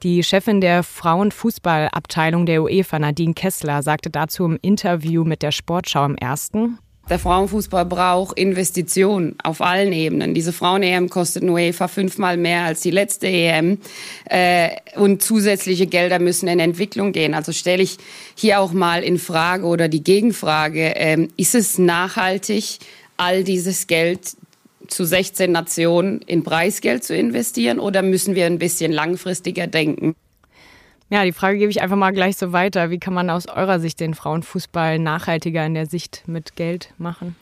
Die 0.01 0.23
Chefin 0.23 0.61
der 0.61 0.81
Frauenfußballabteilung 0.81 2.47
der 2.47 2.63
UEFA, 2.63 2.97
Nadine 2.97 3.35
Kessler, 3.35 3.83
sagte 3.83 4.09
dazu 4.09 4.45
im 4.45 4.57
Interview 4.63 5.25
mit 5.25 5.43
der 5.43 5.51
Sportschau 5.51 6.05
im 6.05 6.15
ersten. 6.15 6.79
Der 7.09 7.19
Frauenfußball 7.19 7.85
braucht 7.85 8.37
Investitionen 8.37 9.35
auf 9.43 9.59
allen 9.59 9.91
Ebenen. 9.91 10.33
Diese 10.33 10.53
Frauen-EM 10.53 11.09
kostet 11.09 11.43
in 11.43 11.49
UEFA 11.49 11.87
fünfmal 11.89 12.37
mehr 12.37 12.63
als 12.63 12.81
die 12.81 12.91
letzte 12.91 13.27
EM. 13.27 13.79
Äh, 14.25 14.69
und 14.95 15.21
zusätzliche 15.21 15.87
Gelder 15.87 16.19
müssen 16.19 16.47
in 16.47 16.59
Entwicklung 16.59 17.11
gehen. 17.11 17.33
Also 17.33 17.51
stelle 17.51 17.83
ich 17.83 17.97
hier 18.35 18.61
auch 18.61 18.71
mal 18.71 19.03
in 19.03 19.17
Frage 19.17 19.65
oder 19.65 19.89
die 19.89 20.03
Gegenfrage, 20.03 20.95
äh, 20.95 21.27
ist 21.35 21.55
es 21.55 21.77
nachhaltig, 21.77 22.79
all 23.17 23.43
dieses 23.43 23.87
Geld 23.87 24.37
zu 24.87 25.05
16 25.05 25.51
Nationen 25.51 26.21
in 26.21 26.43
Preisgeld 26.43 27.03
zu 27.03 27.15
investieren 27.15 27.79
oder 27.79 28.01
müssen 28.01 28.35
wir 28.35 28.45
ein 28.45 28.59
bisschen 28.59 28.91
langfristiger 28.91 29.67
denken? 29.67 30.15
Ja, 31.11 31.25
die 31.25 31.33
Frage 31.33 31.57
gebe 31.57 31.69
ich 31.69 31.81
einfach 31.81 31.97
mal 31.97 32.11
gleich 32.11 32.37
so 32.37 32.53
weiter. 32.53 32.89
Wie 32.89 32.97
kann 32.97 33.13
man 33.13 33.29
aus 33.29 33.45
eurer 33.49 33.81
Sicht 33.81 33.99
den 33.99 34.13
Frauenfußball 34.13 34.97
nachhaltiger 34.97 35.65
in 35.65 35.73
der 35.73 35.85
Sicht 35.85 36.23
mit 36.25 36.55
Geld 36.55 36.93
machen? 36.97 37.35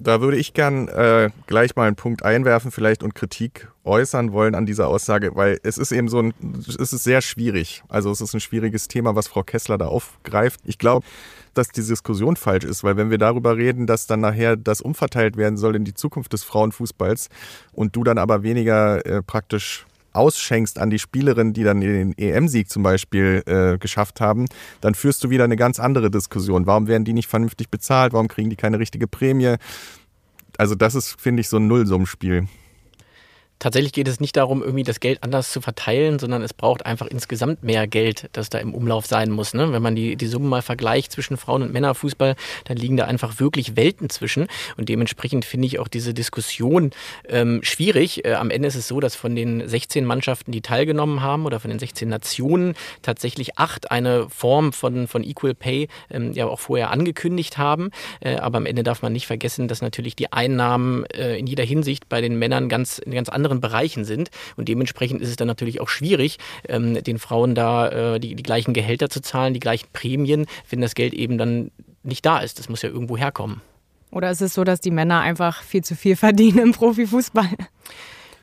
Da 0.00 0.20
würde 0.20 0.38
ich 0.38 0.54
gern 0.54 0.88
äh, 0.88 1.30
gleich 1.46 1.76
mal 1.76 1.86
einen 1.86 1.94
Punkt 1.94 2.24
einwerfen, 2.24 2.72
vielleicht 2.72 3.04
und 3.04 3.14
Kritik 3.14 3.68
äußern 3.84 4.32
wollen 4.32 4.56
an 4.56 4.66
dieser 4.66 4.88
Aussage, 4.88 5.36
weil 5.36 5.60
es 5.62 5.78
ist 5.78 5.92
eben 5.92 6.08
so 6.08 6.18
ein, 6.18 6.34
es 6.66 6.92
ist 6.92 7.04
sehr 7.04 7.20
schwierig. 7.20 7.84
Also 7.88 8.10
es 8.10 8.20
ist 8.20 8.34
ein 8.34 8.40
schwieriges 8.40 8.88
Thema, 8.88 9.14
was 9.14 9.28
Frau 9.28 9.44
Kessler 9.44 9.78
da 9.78 9.86
aufgreift. 9.86 10.58
Ich 10.64 10.78
glaube, 10.78 11.06
dass 11.54 11.68
die 11.68 11.82
Diskussion 11.82 12.34
falsch 12.34 12.64
ist, 12.64 12.82
weil 12.82 12.96
wenn 12.96 13.10
wir 13.10 13.18
darüber 13.18 13.56
reden, 13.56 13.86
dass 13.86 14.08
dann 14.08 14.20
nachher 14.20 14.56
das 14.56 14.80
umverteilt 14.80 15.36
werden 15.36 15.58
soll 15.58 15.76
in 15.76 15.84
die 15.84 15.94
Zukunft 15.94 16.32
des 16.32 16.42
Frauenfußballs 16.42 17.28
und 17.72 17.94
du 17.94 18.02
dann 18.02 18.18
aber 18.18 18.42
weniger 18.42 19.06
äh, 19.06 19.22
praktisch 19.22 19.86
ausschenkst 20.12 20.78
an 20.78 20.90
die 20.90 20.98
Spielerinnen, 20.98 21.52
die 21.52 21.64
dann 21.64 21.80
den 21.80 22.16
EM-Sieg 22.16 22.68
zum 22.68 22.82
Beispiel 22.82 23.42
äh, 23.46 23.78
geschafft 23.78 24.20
haben, 24.20 24.46
dann 24.80 24.94
führst 24.94 25.22
du 25.24 25.30
wieder 25.30 25.44
eine 25.44 25.56
ganz 25.56 25.78
andere 25.78 26.10
Diskussion. 26.10 26.66
Warum 26.66 26.86
werden 26.86 27.04
die 27.04 27.12
nicht 27.12 27.28
vernünftig 27.28 27.70
bezahlt? 27.70 28.12
Warum 28.12 28.28
kriegen 28.28 28.50
die 28.50 28.56
keine 28.56 28.78
richtige 28.78 29.06
Prämie? 29.06 29.56
Also 30.58 30.74
das 30.74 30.94
ist, 30.94 31.20
finde 31.20 31.40
ich, 31.40 31.48
so 31.48 31.58
ein 31.58 31.68
Nullsummenspiel 31.68 32.46
tatsächlich 33.60 33.92
geht 33.92 34.08
es 34.08 34.18
nicht 34.18 34.36
darum, 34.36 34.62
irgendwie 34.62 34.82
das 34.82 34.98
Geld 34.98 35.22
anders 35.22 35.52
zu 35.52 35.60
verteilen, 35.60 36.18
sondern 36.18 36.42
es 36.42 36.52
braucht 36.52 36.84
einfach 36.84 37.06
insgesamt 37.06 37.62
mehr 37.62 37.86
Geld, 37.86 38.28
das 38.32 38.48
da 38.48 38.58
im 38.58 38.74
Umlauf 38.74 39.06
sein 39.06 39.30
muss. 39.30 39.54
Ne? 39.54 39.72
Wenn 39.72 39.82
man 39.82 39.94
die, 39.94 40.16
die 40.16 40.26
Summen 40.26 40.48
mal 40.48 40.62
vergleicht 40.62 41.12
zwischen 41.12 41.36
Frauen- 41.36 41.62
und 41.62 41.72
Männerfußball, 41.72 42.34
dann 42.64 42.76
liegen 42.76 42.96
da 42.96 43.04
einfach 43.04 43.38
wirklich 43.38 43.76
Welten 43.76 44.10
zwischen. 44.10 44.48
Und 44.76 44.88
dementsprechend 44.88 45.44
finde 45.44 45.66
ich 45.66 45.78
auch 45.78 45.88
diese 45.88 46.14
Diskussion 46.14 46.90
ähm, 47.28 47.60
schwierig. 47.62 48.24
Äh, 48.24 48.34
am 48.34 48.50
Ende 48.50 48.66
ist 48.66 48.76
es 48.76 48.88
so, 48.88 48.98
dass 48.98 49.14
von 49.14 49.36
den 49.36 49.68
16 49.68 50.04
Mannschaften, 50.04 50.52
die 50.52 50.62
teilgenommen 50.62 51.22
haben, 51.22 51.44
oder 51.46 51.60
von 51.60 51.70
den 51.70 51.78
16 51.78 52.08
Nationen, 52.08 52.74
tatsächlich 53.02 53.58
acht 53.58 53.90
eine 53.90 54.28
Form 54.30 54.72
von, 54.72 55.06
von 55.06 55.22
Equal 55.22 55.54
Pay 55.54 55.88
ähm, 56.10 56.32
ja 56.32 56.46
auch 56.46 56.60
vorher 56.60 56.90
angekündigt 56.90 57.58
haben. 57.58 57.90
Äh, 58.20 58.36
aber 58.36 58.56
am 58.56 58.66
Ende 58.66 58.82
darf 58.82 59.02
man 59.02 59.12
nicht 59.12 59.26
vergessen, 59.26 59.68
dass 59.68 59.82
natürlich 59.82 60.16
die 60.16 60.32
Einnahmen 60.32 61.04
äh, 61.06 61.36
in 61.36 61.46
jeder 61.46 61.64
Hinsicht 61.64 62.08
bei 62.08 62.22
den 62.22 62.38
Männern 62.38 62.70
ganz, 62.70 63.02
ganz 63.10 63.28
andere 63.28 63.49
anderen 63.50 63.60
Bereichen 63.60 64.04
sind. 64.04 64.30
Und 64.56 64.68
dementsprechend 64.68 65.20
ist 65.20 65.28
es 65.28 65.36
dann 65.36 65.48
natürlich 65.48 65.80
auch 65.80 65.88
schwierig, 65.88 66.38
ähm, 66.68 67.02
den 67.02 67.18
Frauen 67.18 67.54
da 67.54 68.14
äh, 68.14 68.20
die, 68.20 68.34
die 68.34 68.42
gleichen 68.42 68.72
Gehälter 68.72 69.10
zu 69.10 69.20
zahlen, 69.20 69.54
die 69.54 69.60
gleichen 69.60 69.88
Prämien, 69.92 70.46
wenn 70.68 70.80
das 70.80 70.94
Geld 70.94 71.14
eben 71.14 71.38
dann 71.38 71.70
nicht 72.02 72.24
da 72.24 72.38
ist. 72.38 72.58
Das 72.58 72.68
muss 72.68 72.82
ja 72.82 72.88
irgendwo 72.88 73.16
herkommen. 73.16 73.60
Oder 74.12 74.30
ist 74.30 74.40
es 74.40 74.54
so, 74.54 74.64
dass 74.64 74.80
die 74.80 74.90
Männer 74.90 75.20
einfach 75.20 75.62
viel 75.62 75.82
zu 75.84 75.94
viel 75.94 76.16
verdienen 76.26 76.58
im 76.58 76.72
Profifußball? 76.72 77.50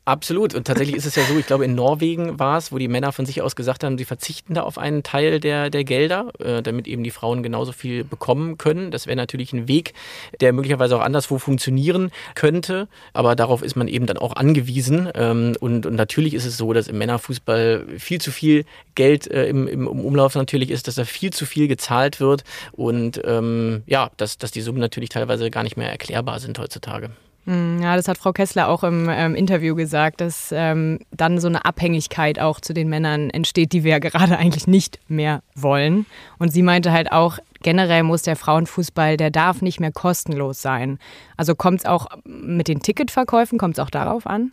Absolut. 0.08 0.54
Und 0.54 0.66
tatsächlich 0.66 0.96
ist 0.96 1.04
es 1.04 1.16
ja 1.16 1.22
so, 1.24 1.38
ich 1.38 1.46
glaube, 1.46 1.66
in 1.66 1.74
Norwegen 1.74 2.38
war 2.38 2.56
es, 2.56 2.72
wo 2.72 2.78
die 2.78 2.88
Männer 2.88 3.12
von 3.12 3.26
sich 3.26 3.42
aus 3.42 3.54
gesagt 3.54 3.84
haben, 3.84 3.98
sie 3.98 4.06
verzichten 4.06 4.54
da 4.54 4.62
auf 4.62 4.78
einen 4.78 5.02
Teil 5.02 5.38
der, 5.38 5.68
der 5.68 5.84
Gelder, 5.84 6.32
äh, 6.38 6.62
damit 6.62 6.88
eben 6.88 7.04
die 7.04 7.10
Frauen 7.10 7.42
genauso 7.42 7.72
viel 7.72 8.04
bekommen 8.04 8.56
können. 8.56 8.90
Das 8.90 9.06
wäre 9.06 9.16
natürlich 9.16 9.52
ein 9.52 9.68
Weg, 9.68 9.92
der 10.40 10.54
möglicherweise 10.54 10.96
auch 10.96 11.02
anderswo 11.02 11.38
funktionieren 11.38 12.10
könnte. 12.34 12.88
Aber 13.12 13.36
darauf 13.36 13.62
ist 13.62 13.76
man 13.76 13.86
eben 13.86 14.06
dann 14.06 14.16
auch 14.16 14.34
angewiesen. 14.34 15.10
Ähm, 15.14 15.54
und, 15.60 15.84
und 15.84 15.94
natürlich 15.94 16.32
ist 16.32 16.46
es 16.46 16.56
so, 16.56 16.72
dass 16.72 16.88
im 16.88 16.96
Männerfußball 16.96 17.84
viel 17.98 18.18
zu 18.18 18.32
viel 18.32 18.64
Geld 18.94 19.30
äh, 19.30 19.46
im, 19.46 19.68
im 19.68 19.86
Umlauf 19.86 20.34
natürlich 20.34 20.70
ist, 20.70 20.88
dass 20.88 20.94
da 20.94 21.04
viel 21.04 21.34
zu 21.34 21.44
viel 21.44 21.68
gezahlt 21.68 22.18
wird 22.18 22.44
und 22.72 23.20
ähm, 23.24 23.82
ja, 23.86 24.10
dass, 24.16 24.38
dass 24.38 24.52
die 24.52 24.62
Summen 24.62 24.80
natürlich 24.80 25.10
teilweise 25.10 25.50
gar 25.50 25.64
nicht 25.64 25.76
mehr 25.76 25.90
erklärbar 25.90 26.40
sind 26.40 26.58
heutzutage. 26.58 27.10
Hm, 27.48 27.80
ja, 27.80 27.96
das 27.96 28.08
hat 28.08 28.18
Frau 28.18 28.34
Kessler 28.34 28.68
auch 28.68 28.84
im 28.84 29.08
ähm, 29.08 29.34
Interview 29.34 29.74
gesagt, 29.74 30.20
dass 30.20 30.50
ähm, 30.52 30.98
dann 31.10 31.40
so 31.40 31.48
eine 31.48 31.64
Abhängigkeit 31.64 32.38
auch 32.38 32.60
zu 32.60 32.74
den 32.74 32.90
Männern 32.90 33.30
entsteht, 33.30 33.72
die 33.72 33.84
wir 33.84 33.92
ja 33.92 33.98
gerade 34.00 34.36
eigentlich 34.38 34.66
nicht 34.66 35.00
mehr 35.08 35.42
wollen. 35.54 36.04
Und 36.38 36.52
sie 36.52 36.60
meinte 36.60 36.92
halt 36.92 37.10
auch, 37.10 37.38
generell 37.62 38.02
muss 38.02 38.20
der 38.20 38.36
Frauenfußball, 38.36 39.16
der 39.16 39.30
darf 39.30 39.62
nicht 39.62 39.80
mehr 39.80 39.92
kostenlos 39.92 40.60
sein. 40.60 40.98
Also 41.38 41.54
kommt 41.54 41.80
es 41.80 41.86
auch 41.86 42.08
mit 42.24 42.68
den 42.68 42.80
Ticketverkäufen, 42.80 43.56
kommt 43.58 43.78
es 43.78 43.82
auch 43.82 43.90
darauf 43.90 44.26
an? 44.26 44.52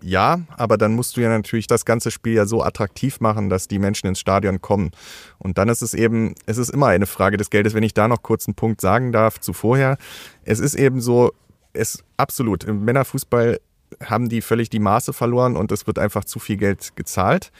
Ja, 0.00 0.42
aber 0.56 0.78
dann 0.78 0.94
musst 0.94 1.16
du 1.16 1.22
ja 1.22 1.30
natürlich 1.30 1.66
das 1.66 1.84
ganze 1.84 2.12
Spiel 2.12 2.34
ja 2.34 2.46
so 2.46 2.62
attraktiv 2.62 3.18
machen, 3.18 3.50
dass 3.50 3.66
die 3.66 3.80
Menschen 3.80 4.06
ins 4.06 4.20
Stadion 4.20 4.60
kommen. 4.60 4.92
Und 5.38 5.58
dann 5.58 5.68
ist 5.68 5.82
es 5.82 5.94
eben, 5.94 6.36
es 6.46 6.58
ist 6.58 6.70
immer 6.70 6.86
eine 6.86 7.06
Frage 7.06 7.38
des 7.38 7.50
Geldes, 7.50 7.74
wenn 7.74 7.82
ich 7.82 7.92
da 7.92 8.06
noch 8.06 8.22
kurz 8.22 8.46
einen 8.46 8.54
Punkt 8.54 8.80
sagen 8.80 9.10
darf 9.10 9.40
zu 9.40 9.52
vorher. 9.52 9.98
Es 10.44 10.60
ist 10.60 10.76
eben 10.76 11.00
so, 11.00 11.32
es 11.72 12.02
absolut. 12.16 12.64
Im 12.64 12.84
Männerfußball 12.84 13.60
haben 14.04 14.28
die 14.28 14.40
völlig 14.40 14.70
die 14.70 14.78
Maße 14.78 15.12
verloren 15.12 15.56
und 15.56 15.72
es 15.72 15.86
wird 15.86 15.98
einfach 15.98 16.24
zu 16.24 16.38
viel 16.38 16.56
Geld 16.56 16.96
gezahlt. 16.96 17.50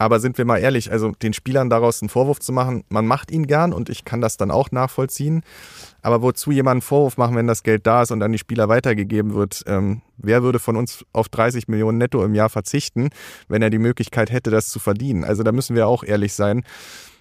Aber 0.00 0.20
sind 0.20 0.38
wir 0.38 0.44
mal 0.44 0.58
ehrlich, 0.58 0.92
also 0.92 1.10
den 1.10 1.32
Spielern 1.32 1.70
daraus 1.70 2.00
einen 2.00 2.08
Vorwurf 2.08 2.38
zu 2.38 2.52
machen, 2.52 2.84
man 2.88 3.04
macht 3.04 3.32
ihn 3.32 3.48
gern 3.48 3.72
und 3.72 3.88
ich 3.88 4.04
kann 4.04 4.20
das 4.20 4.36
dann 4.36 4.52
auch 4.52 4.70
nachvollziehen. 4.70 5.42
Aber 6.02 6.22
wozu 6.22 6.52
jemand 6.52 6.74
einen 6.76 6.82
Vorwurf 6.82 7.16
machen, 7.16 7.34
wenn 7.34 7.48
das 7.48 7.64
Geld 7.64 7.84
da 7.84 8.02
ist 8.02 8.12
und 8.12 8.22
an 8.22 8.30
die 8.30 8.38
Spieler 8.38 8.68
weitergegeben 8.68 9.34
wird? 9.34 9.64
Ähm, 9.66 10.02
wer 10.16 10.44
würde 10.44 10.60
von 10.60 10.76
uns 10.76 11.04
auf 11.12 11.28
30 11.28 11.66
Millionen 11.66 11.98
netto 11.98 12.24
im 12.24 12.34
Jahr 12.36 12.48
verzichten, 12.48 13.10
wenn 13.48 13.60
er 13.60 13.70
die 13.70 13.78
Möglichkeit 13.78 14.30
hätte, 14.30 14.50
das 14.50 14.68
zu 14.68 14.78
verdienen? 14.78 15.24
Also 15.24 15.42
da 15.42 15.50
müssen 15.50 15.74
wir 15.74 15.88
auch 15.88 16.04
ehrlich 16.04 16.32
sein 16.32 16.62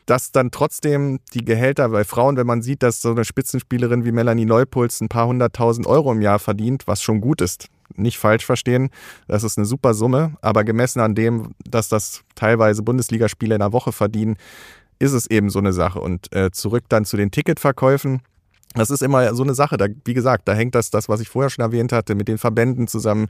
dass 0.08 0.32
dann 0.32 0.52
trotzdem 0.52 1.20
die 1.34 1.46
Gehälter 1.46 1.90
bei 1.90 2.04
Frauen, 2.04 2.38
wenn 2.38 2.48
man 2.48 2.62
sieht, 2.62 2.82
dass 2.82 3.02
so 3.02 3.12
eine 3.12 3.26
Spitzenspielerin 3.26 4.06
wie 4.06 4.14
Melanie 4.14 4.46
Neupuls 4.46 5.02
ein 5.02 5.10
paar 5.10 5.28
hunderttausend 5.28 5.86
Euro 5.86 6.12
im 6.14 6.22
Jahr 6.22 6.40
verdient, 6.40 6.88
was 6.88 7.04
schon 7.04 7.22
gut 7.22 7.42
ist. 7.42 7.68
Nicht 7.96 8.18
falsch 8.18 8.46
verstehen, 8.46 8.90
das 9.28 9.44
ist 9.44 9.58
eine 9.58 9.66
super 9.66 9.94
Summe, 9.94 10.36
aber 10.42 10.64
gemessen 10.64 11.02
an 11.02 11.14
dem, 11.14 11.52
dass 11.70 11.90
das 11.90 12.24
teilweise 12.36 12.84
Bundesligaspiele 12.84 13.56
in 13.56 13.60
der 13.60 13.74
Woche 13.74 13.92
verdienen, 13.92 14.38
ist 15.00 15.12
es 15.12 15.28
eben 15.28 15.50
so 15.50 15.60
eine 15.60 15.74
Sache. 15.74 16.00
Und 16.00 16.34
äh, 16.34 16.52
zurück 16.52 16.86
dann 16.90 17.06
zu 17.06 17.18
den 17.18 17.32
Ticketverkäufen. 17.32 18.22
Das 18.74 18.92
ist 18.92 19.02
immer 19.02 19.34
so 19.34 19.44
eine 19.44 19.56
Sache. 19.56 19.78
Da, 19.78 19.88
wie 20.06 20.14
gesagt, 20.14 20.48
da 20.48 20.54
hängt 20.54 20.76
das, 20.76 20.92
das, 20.92 21.10
was 21.10 21.20
ich 21.20 21.30
vorher 21.30 21.50
schon 21.50 21.64
erwähnt 21.64 21.92
hatte, 21.92 22.16
mit 22.16 22.28
den 22.28 22.38
Verbänden 22.38 22.88
zusammen, 22.88 23.28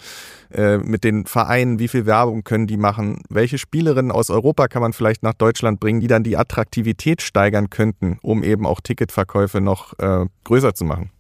äh, 0.51 0.77
mit 0.77 1.03
den 1.03 1.25
Vereinen, 1.25 1.79
wie 1.79 1.87
viel 1.87 2.05
Werbung 2.05 2.43
können 2.43 2.67
die 2.67 2.77
machen, 2.77 3.21
welche 3.29 3.57
Spielerinnen 3.57 4.11
aus 4.11 4.29
Europa 4.29 4.67
kann 4.67 4.81
man 4.81 4.93
vielleicht 4.93 5.23
nach 5.23 5.33
Deutschland 5.33 5.79
bringen, 5.79 5.99
die 5.99 6.07
dann 6.07 6.23
die 6.23 6.37
Attraktivität 6.37 7.21
steigern 7.21 7.69
könnten, 7.69 8.19
um 8.21 8.43
eben 8.43 8.65
auch 8.65 8.81
Ticketverkäufe 8.81 9.61
noch 9.61 9.97
äh, 9.99 10.25
größer 10.43 10.73
zu 10.73 10.85
machen. 10.85 11.11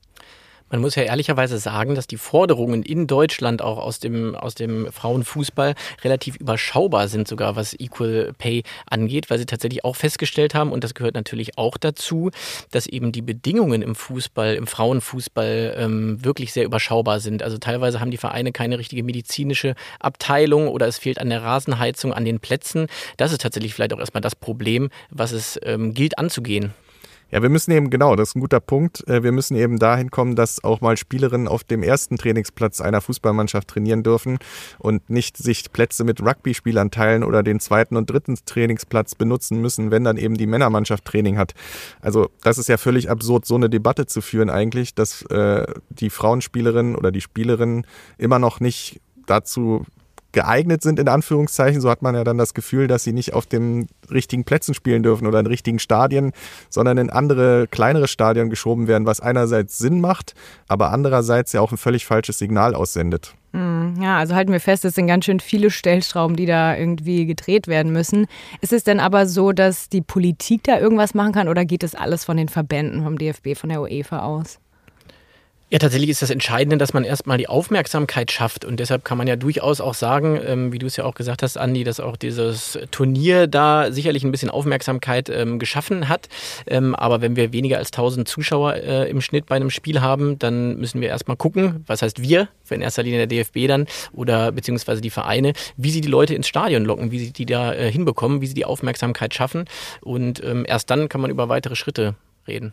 Man 0.69 0.81
muss 0.81 0.95
ja 0.95 1.03
ehrlicherweise 1.03 1.59
sagen, 1.59 1.95
dass 1.95 2.07
die 2.07 2.17
Forderungen 2.17 2.83
in 2.83 3.07
Deutschland 3.07 3.61
auch 3.61 3.77
aus 3.77 3.99
dem, 3.99 4.35
aus 4.35 4.53
dem 4.53 4.91
Frauenfußball 4.91 5.75
relativ 6.03 6.35
überschaubar 6.35 7.07
sind, 7.07 7.27
sogar 7.27 7.55
was 7.55 7.73
Equal 7.79 8.33
Pay 8.37 8.63
angeht, 8.89 9.29
weil 9.29 9.39
sie 9.39 9.45
tatsächlich 9.45 9.85
auch 9.85 9.95
festgestellt 9.95 10.55
haben, 10.55 10.73
und 10.73 10.83
das 10.83 10.93
gehört 10.93 11.15
natürlich 11.15 11.57
auch 11.57 11.77
dazu, 11.77 12.31
dass 12.71 12.85
eben 12.85 13.13
die 13.13 13.21
Bedingungen 13.21 13.81
im 13.81 13.95
Fußball, 13.95 14.55
im 14.55 14.67
Frauenfußball 14.67 15.75
ähm, 15.77 16.23
wirklich 16.25 16.51
sehr 16.51 16.65
überschaubar 16.65 17.21
sind. 17.21 17.43
Also 17.43 17.57
teilweise 17.57 18.01
haben 18.01 18.11
die 18.11 18.17
Vereine 18.17 18.51
keine 18.51 18.77
richtige 18.77 19.03
medizinische 19.03 19.73
Abteilung 20.01 20.67
oder 20.67 20.87
es 20.87 20.97
fehlt 20.97 21.19
an 21.19 21.29
der 21.29 21.43
Rasenheizung 21.43 22.11
an 22.11 22.25
den 22.25 22.41
Plätzen. 22.41 22.87
Das 23.15 23.31
ist 23.31 23.41
tatsächlich 23.41 23.73
vielleicht 23.73 23.93
auch 23.93 23.99
erstmal 23.99 24.21
das 24.21 24.35
Problem, 24.35 24.89
was 25.11 25.31
es 25.31 25.57
ähm, 25.63 25.93
gilt 25.93 26.17
anzugehen. 26.19 26.73
Ja, 27.29 27.41
wir 27.41 27.49
müssen 27.49 27.71
eben, 27.71 27.89
genau, 27.89 28.15
das 28.15 28.29
ist 28.29 28.35
ein 28.35 28.39
guter 28.39 28.61
Punkt. 28.61 29.05
Äh, 29.07 29.21
wir 29.21 29.33
müssen 29.33 29.57
eben 29.57 29.79
dahin 29.79 30.11
kommen, 30.11 30.35
dass 30.35 30.63
auch 30.63 30.79
mal 30.79 30.95
Spielerinnen 30.95 31.47
auf 31.47 31.63
dem 31.63 31.83
ersten 31.83 32.17
Trainingsplatz 32.17 32.79
einer 32.79 33.01
Fußballmannschaft 33.01 33.67
trainieren 33.67 34.01
dürfen 34.01 34.39
und 34.79 35.09
nicht 35.09 35.35
sich 35.35 35.71
Plätze 35.73 36.05
mit 36.05 36.21
Rugby-Spielern 36.21 36.89
teilen 36.89 37.23
oder 37.23 37.43
den 37.43 37.59
zweiten 37.59 37.97
und 37.97 38.09
dritten 38.09 38.37
Trainingsplatz 38.45 39.15
benutzen 39.15 39.61
müssen, 39.61 39.91
wenn 39.91 40.05
dann 40.05 40.17
eben 40.17 40.35
die 40.35 40.47
Männermannschaft 40.47 41.03
Training 41.03 41.37
hat. 41.37 41.53
Also 42.01 42.29
das 42.43 42.57
ist 42.57 42.69
ja 42.69 42.77
völlig 42.77 43.09
absurd, 43.09 43.45
so 43.45 43.55
eine 43.55 43.69
Debatte 43.69 44.05
zu 44.05 44.21
führen 44.21 44.49
eigentlich, 44.49 44.95
dass 44.95 45.23
äh, 45.23 45.65
die 45.89 46.09
Frauenspielerinnen 46.09 46.95
oder 46.95 47.11
die 47.11 47.21
Spielerinnen 47.21 47.85
immer 48.17 48.39
noch 48.39 48.61
nicht 48.61 49.01
dazu 49.25 49.85
geeignet 50.37 50.83
sind, 50.83 50.99
in 50.99 51.07
Anführungszeichen. 51.07 51.81
So 51.81 51.89
hat 51.89 52.03
man 52.03 52.13
ja 52.13 52.23
dann 52.23 52.37
das 52.37 52.53
Gefühl, 52.53 52.85
dass 52.85 53.03
sie 53.03 53.11
nicht 53.11 53.33
auf 53.33 53.47
den 53.47 53.87
richtigen 54.11 54.43
Plätzen 54.43 54.75
spielen 54.75 55.01
dürfen 55.01 55.25
oder 55.25 55.39
in 55.39 55.47
richtigen 55.47 55.79
Stadien, 55.79 56.31
sondern 56.69 56.99
in 56.99 57.09
andere, 57.09 57.65
kleinere 57.65 58.07
Stadien 58.07 58.51
geschoben 58.51 58.87
werden, 58.87 59.07
was 59.07 59.19
einerseits 59.19 59.79
Sinn 59.79 59.99
macht, 59.99 60.35
aber 60.67 60.91
andererseits 60.91 61.53
ja 61.53 61.61
auch 61.61 61.71
ein 61.71 61.79
völlig 61.79 62.05
falsches 62.05 62.37
Signal 62.37 62.75
aussendet. 62.75 63.33
Hm, 63.53 63.95
ja, 63.99 64.19
also 64.19 64.35
halten 64.35 64.51
wir 64.51 64.59
fest, 64.59 64.85
es 64.85 64.93
sind 64.93 65.07
ganz 65.07 65.25
schön 65.25 65.39
viele 65.39 65.71
Stellschrauben, 65.71 66.35
die 66.35 66.45
da 66.45 66.77
irgendwie 66.77 67.25
gedreht 67.25 67.67
werden 67.67 67.91
müssen. 67.91 68.27
Ist 68.61 68.73
es 68.73 68.83
denn 68.83 68.99
aber 68.99 69.25
so, 69.25 69.53
dass 69.53 69.89
die 69.89 70.01
Politik 70.01 70.65
da 70.65 70.79
irgendwas 70.79 71.15
machen 71.15 71.31
kann 71.31 71.47
oder 71.47 71.65
geht 71.65 71.81
es 71.81 71.95
alles 71.95 72.25
von 72.25 72.37
den 72.37 72.49
Verbänden, 72.49 73.01
vom 73.01 73.17
DFB, 73.17 73.57
von 73.57 73.69
der 73.69 73.81
UEFA 73.81 74.19
aus? 74.19 74.59
Ja, 75.69 75.79
tatsächlich 75.79 76.09
ist 76.09 76.21
das 76.21 76.29
Entscheidende, 76.29 76.77
dass 76.77 76.93
man 76.93 77.03
erstmal 77.03 77.37
die 77.37 77.49
Aufmerksamkeit 77.49 78.31
schafft. 78.31 78.63
Und 78.63 78.79
deshalb 78.79 79.03
kann 79.03 79.17
man 79.17 79.27
ja 79.27 79.35
durchaus 79.35 79.81
auch 79.81 79.95
sagen, 79.95 80.39
ähm, 80.41 80.71
wie 80.71 80.79
du 80.79 80.85
es 80.85 80.95
ja 80.95 81.03
auch 81.03 81.13
gesagt 81.13 81.43
hast, 81.43 81.57
Andi, 81.57 81.83
dass 81.83 81.99
auch 81.99 82.15
dieses 82.15 82.79
Turnier 82.89 83.47
da 83.47 83.91
sicherlich 83.91 84.23
ein 84.23 84.31
bisschen 84.31 84.49
Aufmerksamkeit 84.49 85.27
ähm, 85.27 85.59
geschaffen 85.59 86.07
hat. 86.07 86.29
Ähm, 86.67 86.95
aber 86.95 87.19
wenn 87.19 87.35
wir 87.35 87.51
weniger 87.51 87.79
als 87.79 87.89
1000 87.89 88.29
Zuschauer 88.29 88.75
äh, 88.75 89.09
im 89.09 89.19
Schnitt 89.19 89.47
bei 89.47 89.57
einem 89.57 89.69
Spiel 89.69 89.99
haben, 89.99 90.39
dann 90.39 90.77
müssen 90.77 91.01
wir 91.01 91.09
erstmal 91.09 91.35
gucken, 91.35 91.83
was 91.85 92.01
heißt 92.01 92.21
wir, 92.21 92.47
in 92.69 92.79
erster 92.79 93.03
Linie 93.03 93.27
der 93.27 93.27
DFB 93.27 93.67
dann 93.67 93.87
oder 94.13 94.53
beziehungsweise 94.53 95.01
die 95.01 95.09
Vereine, 95.09 95.51
wie 95.75 95.91
sie 95.91 95.99
die 95.99 96.07
Leute 96.07 96.33
ins 96.33 96.47
Stadion 96.47 96.85
locken, 96.85 97.11
wie 97.11 97.19
sie 97.19 97.33
die 97.33 97.45
da 97.45 97.73
äh, 97.73 97.91
hinbekommen, 97.91 98.39
wie 98.39 98.47
sie 98.47 98.53
die 98.53 98.65
Aufmerksamkeit 98.65 99.33
schaffen. 99.33 99.65
Und 99.99 100.41
ähm, 100.45 100.63
erst 100.65 100.89
dann 100.89 101.09
kann 101.09 101.19
man 101.19 101.29
über 101.29 101.49
weitere 101.49 101.75
Schritte 101.75 102.15
reden. 102.47 102.71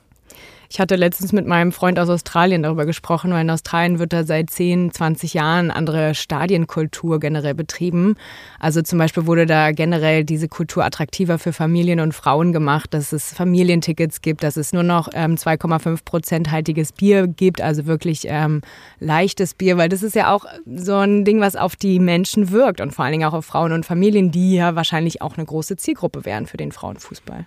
Ich 0.70 0.80
hatte 0.80 0.96
letztens 0.96 1.32
mit 1.32 1.46
meinem 1.46 1.72
Freund 1.72 1.98
aus 1.98 2.08
Australien 2.08 2.62
darüber 2.62 2.86
gesprochen, 2.86 3.32
weil 3.32 3.42
in 3.42 3.50
Australien 3.50 3.98
wird 3.98 4.12
da 4.12 4.24
seit 4.24 4.50
10, 4.50 4.92
20 4.92 5.34
Jahren 5.34 5.70
andere 5.70 6.14
Stadienkultur 6.14 7.20
generell 7.20 7.54
betrieben. 7.54 8.16
Also 8.58 8.82
zum 8.82 8.98
Beispiel 8.98 9.26
wurde 9.26 9.46
da 9.46 9.72
generell 9.72 10.24
diese 10.24 10.48
Kultur 10.48 10.84
attraktiver 10.84 11.38
für 11.38 11.52
Familien 11.52 12.00
und 12.00 12.12
Frauen 12.12 12.52
gemacht, 12.52 12.94
dass 12.94 13.12
es 13.12 13.32
Familientickets 13.32 14.22
gibt, 14.22 14.42
dass 14.42 14.56
es 14.56 14.72
nur 14.72 14.82
noch 14.82 15.08
ähm, 15.12 15.36
2,5 15.36 16.04
Prozent 16.04 16.50
haltiges 16.50 16.92
Bier 16.92 17.26
gibt, 17.26 17.60
also 17.60 17.86
wirklich 17.86 18.22
ähm, 18.26 18.62
leichtes 19.00 19.54
Bier, 19.54 19.76
weil 19.76 19.88
das 19.88 20.02
ist 20.02 20.14
ja 20.14 20.32
auch 20.32 20.46
so 20.66 20.96
ein 20.96 21.24
Ding, 21.24 21.40
was 21.40 21.56
auf 21.56 21.76
die 21.76 21.98
Menschen 21.98 22.50
wirkt 22.50 22.80
und 22.80 22.92
vor 22.92 23.04
allen 23.04 23.12
Dingen 23.12 23.28
auch 23.28 23.34
auf 23.34 23.44
Frauen 23.44 23.72
und 23.72 23.86
Familien, 23.86 24.30
die 24.30 24.54
ja 24.54 24.74
wahrscheinlich 24.74 25.22
auch 25.22 25.36
eine 25.36 25.46
große 25.46 25.76
Zielgruppe 25.76 26.24
wären 26.24 26.46
für 26.46 26.56
den 26.56 26.72
Frauenfußball. 26.72 27.46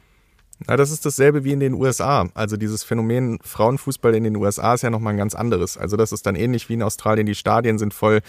Na, 0.65 0.75
das 0.75 0.91
ist 0.91 1.05
dasselbe 1.05 1.43
wie 1.43 1.51
in 1.51 1.59
den 1.59 1.73
USA. 1.73 2.27
Also 2.33 2.57
dieses 2.57 2.83
Phänomen 2.83 3.39
Frauenfußball 3.43 4.15
in 4.15 4.23
den 4.23 4.35
USA 4.35 4.73
ist 4.73 4.81
ja 4.81 4.89
nochmal 4.89 5.13
ein 5.13 5.17
ganz 5.17 5.35
anderes. 5.35 5.77
Also 5.77 5.97
das 5.97 6.11
ist 6.11 6.25
dann 6.25 6.35
ähnlich 6.35 6.67
wie 6.69 6.73
in 6.73 6.83
Australien. 6.83 7.27
Die 7.27 7.35
Stadien 7.35 7.77
sind 7.77 7.93
voll. 7.93 8.21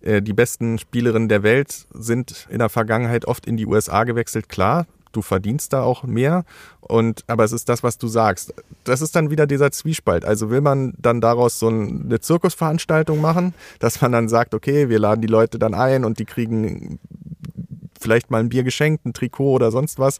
Äh, 0.00 0.22
die 0.22 0.32
besten 0.32 0.78
Spielerinnen 0.78 1.28
der 1.28 1.42
Welt 1.42 1.86
sind 1.92 2.48
in 2.50 2.58
der 2.58 2.70
Vergangenheit 2.70 3.24
oft 3.24 3.46
in 3.46 3.56
die 3.56 3.66
USA 3.66 4.04
gewechselt. 4.04 4.48
Klar, 4.48 4.86
du 5.12 5.22
verdienst 5.22 5.72
da 5.72 5.82
auch 5.82 6.02
mehr. 6.02 6.44
Und, 6.80 7.24
aber 7.28 7.44
es 7.44 7.52
ist 7.52 7.68
das, 7.68 7.82
was 7.82 7.98
du 7.98 8.08
sagst. 8.08 8.52
Das 8.84 9.00
ist 9.00 9.14
dann 9.14 9.30
wieder 9.30 9.46
dieser 9.46 9.70
Zwiespalt. 9.70 10.24
Also 10.24 10.50
will 10.50 10.60
man 10.60 10.94
dann 10.98 11.20
daraus 11.20 11.58
so 11.58 11.68
eine 11.68 12.20
Zirkusveranstaltung 12.20 13.20
machen, 13.20 13.54
dass 13.78 14.00
man 14.00 14.10
dann 14.10 14.28
sagt, 14.28 14.54
okay, 14.54 14.88
wir 14.88 14.98
laden 14.98 15.20
die 15.20 15.28
Leute 15.28 15.58
dann 15.58 15.74
ein 15.74 16.04
und 16.04 16.18
die 16.18 16.24
kriegen 16.24 16.98
vielleicht 18.00 18.30
mal 18.30 18.38
ein 18.38 18.48
Bier 18.48 18.64
geschenkt, 18.64 19.06
ein 19.06 19.12
Trikot 19.12 19.52
oder 19.52 19.70
sonst 19.70 19.98
was. 19.98 20.18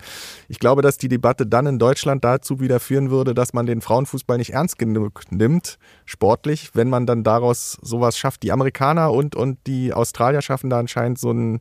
Ich 0.48 0.58
glaube, 0.58 0.82
dass 0.82 0.98
die 0.98 1.08
Debatte 1.08 1.46
dann 1.46 1.66
in 1.66 1.78
Deutschland 1.78 2.24
dazu 2.24 2.60
wieder 2.60 2.80
führen 2.80 3.10
würde, 3.10 3.34
dass 3.34 3.52
man 3.52 3.66
den 3.66 3.80
Frauenfußball 3.80 4.38
nicht 4.38 4.52
ernst 4.52 4.78
genug 4.78 5.22
nimmt, 5.30 5.78
sportlich, 6.04 6.70
wenn 6.74 6.88
man 6.88 7.06
dann 7.06 7.24
daraus 7.24 7.78
sowas 7.82 8.16
schafft. 8.16 8.42
Die 8.42 8.52
Amerikaner 8.52 9.12
und, 9.12 9.36
und 9.36 9.58
die 9.66 9.92
Australier 9.92 10.42
schaffen 10.42 10.70
da 10.70 10.78
anscheinend 10.78 11.18
so 11.18 11.32
ein 11.32 11.60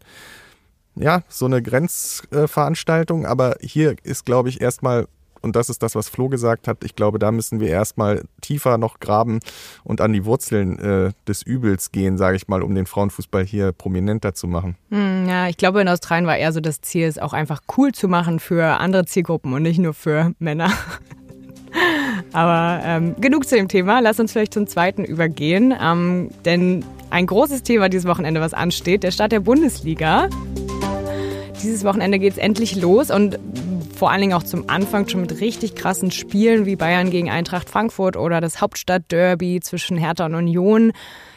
ja, 0.95 1.23
so 1.29 1.45
eine 1.45 1.61
Grenzveranstaltung, 1.61 3.25
aber 3.25 3.55
hier 3.61 3.95
ist, 4.03 4.25
glaube 4.25 4.49
ich, 4.49 4.59
erstmal 4.59 5.07
und 5.41 5.55
das 5.55 5.69
ist 5.69 5.83
das, 5.83 5.95
was 5.95 6.09
Flo 6.09 6.29
gesagt 6.29 6.67
hat, 6.67 6.83
ich 6.83 6.95
glaube, 6.95 7.19
da 7.19 7.31
müssen 7.31 7.59
wir 7.59 7.69
erstmal 7.69 8.23
tiefer 8.41 8.77
noch 8.77 8.99
graben 8.99 9.39
und 9.83 10.01
an 10.01 10.13
die 10.13 10.25
Wurzeln 10.25 10.79
äh, 10.79 11.11
des 11.27 11.43
Übels 11.43 11.91
gehen, 11.91 12.17
sage 12.17 12.37
ich 12.37 12.47
mal, 12.47 12.61
um 12.61 12.75
den 12.75 12.85
Frauenfußball 12.85 13.45
hier 13.45 13.71
prominenter 13.71 14.33
zu 14.33 14.47
machen. 14.47 14.75
Hm, 14.89 15.27
ja, 15.27 15.47
ich 15.47 15.57
glaube, 15.57 15.81
in 15.81 15.87
Australien 15.87 16.27
war 16.27 16.37
eher 16.37 16.51
so 16.51 16.59
das 16.59 16.81
Ziel, 16.81 17.07
es 17.07 17.17
auch 17.17 17.33
einfach 17.33 17.61
cool 17.77 17.91
zu 17.91 18.07
machen 18.07 18.39
für 18.39 18.79
andere 18.79 19.05
Zielgruppen 19.05 19.53
und 19.53 19.63
nicht 19.63 19.79
nur 19.79 19.93
für 19.93 20.33
Männer. 20.39 20.71
Aber 22.33 22.81
ähm, 22.83 23.15
genug 23.19 23.47
zu 23.47 23.55
dem 23.55 23.67
Thema. 23.67 23.99
Lass 23.99 24.19
uns 24.19 24.31
vielleicht 24.31 24.53
zum 24.53 24.67
zweiten 24.67 25.03
übergehen. 25.03 25.73
Ähm, 25.81 26.29
denn 26.45 26.83
ein 27.09 27.25
großes 27.25 27.63
Thema 27.63 27.89
dieses 27.89 28.07
Wochenende, 28.07 28.41
was 28.41 28.53
ansteht, 28.53 29.03
der 29.03 29.11
Start 29.11 29.31
der 29.31 29.39
Bundesliga. 29.39 30.29
Dieses 31.61 31.83
Wochenende 31.83 32.19
geht 32.19 32.33
es 32.33 32.37
endlich 32.37 32.75
los 32.75 33.11
und 33.11 33.37
vor 33.99 34.11
allen 34.11 34.21
Dingen 34.21 34.33
auch 34.33 34.43
zum 34.43 34.69
Anfang 34.69 35.09
schon 35.09 35.19
mit 35.19 35.41
richtig 35.41 35.75
krassen 35.75 36.09
Spielen 36.09 36.65
wie 36.65 36.77
Bayern 36.77 37.09
gegen 37.09 37.29
Eintracht 37.29 37.69
Frankfurt 37.69 38.15
oder 38.15 38.39
das 38.39 38.61
Hauptstadtderby 38.61 39.59
zwischen 39.59 39.97
Hertha 39.97 40.25
und 40.25 40.35
Union. 40.35 40.93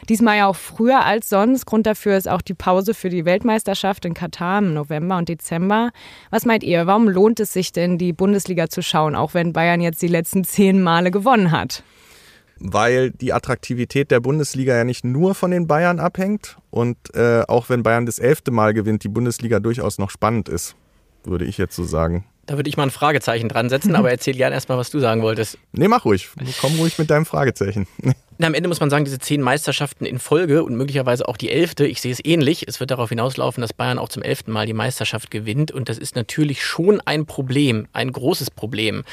Diesmal 0.07 0.37
ja 0.37 0.47
auch 0.47 0.55
früher 0.55 1.03
als 1.03 1.27
sonst. 1.27 1.65
Grund 1.65 1.85
dafür 1.85 2.15
ist 2.15 2.29
auch 2.29 2.41
die 2.41 2.53
Pause 2.53 2.93
für 2.93 3.09
die 3.09 3.25
Weltmeisterschaft 3.25 4.05
in 4.05 4.13
Katar 4.13 4.59
im 4.59 4.73
November 4.73 5.17
und 5.17 5.27
Dezember. 5.27 5.91
Was 6.29 6.45
meint 6.45 6.63
ihr, 6.63 6.87
warum 6.87 7.09
lohnt 7.09 7.41
es 7.41 7.51
sich 7.51 7.73
denn, 7.73 7.97
die 7.97 8.13
Bundesliga 8.13 8.69
zu 8.69 8.81
schauen, 8.81 9.13
auch 9.13 9.33
wenn 9.33 9.51
Bayern 9.51 9.81
jetzt 9.81 10.01
die 10.01 10.07
letzten 10.07 10.45
zehn 10.45 10.81
Male 10.81 11.11
gewonnen 11.11 11.51
hat? 11.51 11.83
weil 12.65 13.11
die 13.11 13.33
Attraktivität 13.33 14.09
der 14.09 14.21
Bundesliga 14.21 14.73
ja 14.73 14.85
nicht 14.85 15.03
nur 15.03 15.35
von 15.35 15.51
den 15.51 15.67
Bayern 15.67 15.99
abhängt 15.99 16.59
und 16.69 16.95
äh, 17.13 17.41
auch 17.45 17.67
wenn 17.67 17.83
Bayern 17.83 18.05
das 18.05 18.19
elfte 18.19 18.51
Mal 18.51 18.73
gewinnt, 18.73 19.03
die 19.03 19.09
Bundesliga 19.09 19.59
durchaus 19.59 19.97
noch 19.97 20.09
spannend 20.09 20.47
ist, 20.47 20.77
würde 21.25 21.43
ich 21.43 21.57
jetzt 21.57 21.75
so 21.75 21.83
sagen. 21.83 22.23
Da 22.45 22.57
würde 22.57 22.69
ich 22.69 22.77
mal 22.77 22.83
ein 22.83 22.91
Fragezeichen 22.91 23.47
dran 23.49 23.69
setzen, 23.69 23.95
aber 23.95 24.09
erzähl 24.11 24.35
gerne 24.35 24.55
erstmal, 24.55 24.77
was 24.77 24.89
du 24.89 24.99
sagen 24.99 25.21
wolltest. 25.21 25.57
Nee, 25.71 25.87
mach 25.87 26.05
ruhig. 26.05 26.29
Komm 26.61 26.75
ruhig 26.75 26.97
mit 26.97 27.09
deinem 27.09 27.25
Fragezeichen. 27.25 27.87
Am 28.41 28.53
Ende 28.53 28.69
muss 28.69 28.79
man 28.79 28.89
sagen, 28.89 29.05
diese 29.05 29.19
zehn 29.19 29.41
Meisterschaften 29.41 30.05
in 30.05 30.19
Folge 30.19 30.63
und 30.63 30.75
möglicherweise 30.75 31.27
auch 31.27 31.37
die 31.37 31.51
elfte, 31.51 31.85
ich 31.85 32.01
sehe 32.01 32.11
es 32.11 32.23
ähnlich. 32.23 32.67
Es 32.67 32.79
wird 32.79 32.91
darauf 32.91 33.09
hinauslaufen, 33.09 33.61
dass 33.61 33.73
Bayern 33.73 33.99
auch 33.99 34.09
zum 34.09 34.23
elften 34.23 34.51
Mal 34.51 34.65
die 34.65 34.73
Meisterschaft 34.73 35.31
gewinnt. 35.31 35.71
Und 35.71 35.89
das 35.89 35.97
ist 35.97 36.15
natürlich 36.15 36.63
schon 36.63 37.01
ein 37.01 37.25
Problem, 37.25 37.87
ein 37.93 38.11
großes 38.11 38.51
Problem. 38.51 39.03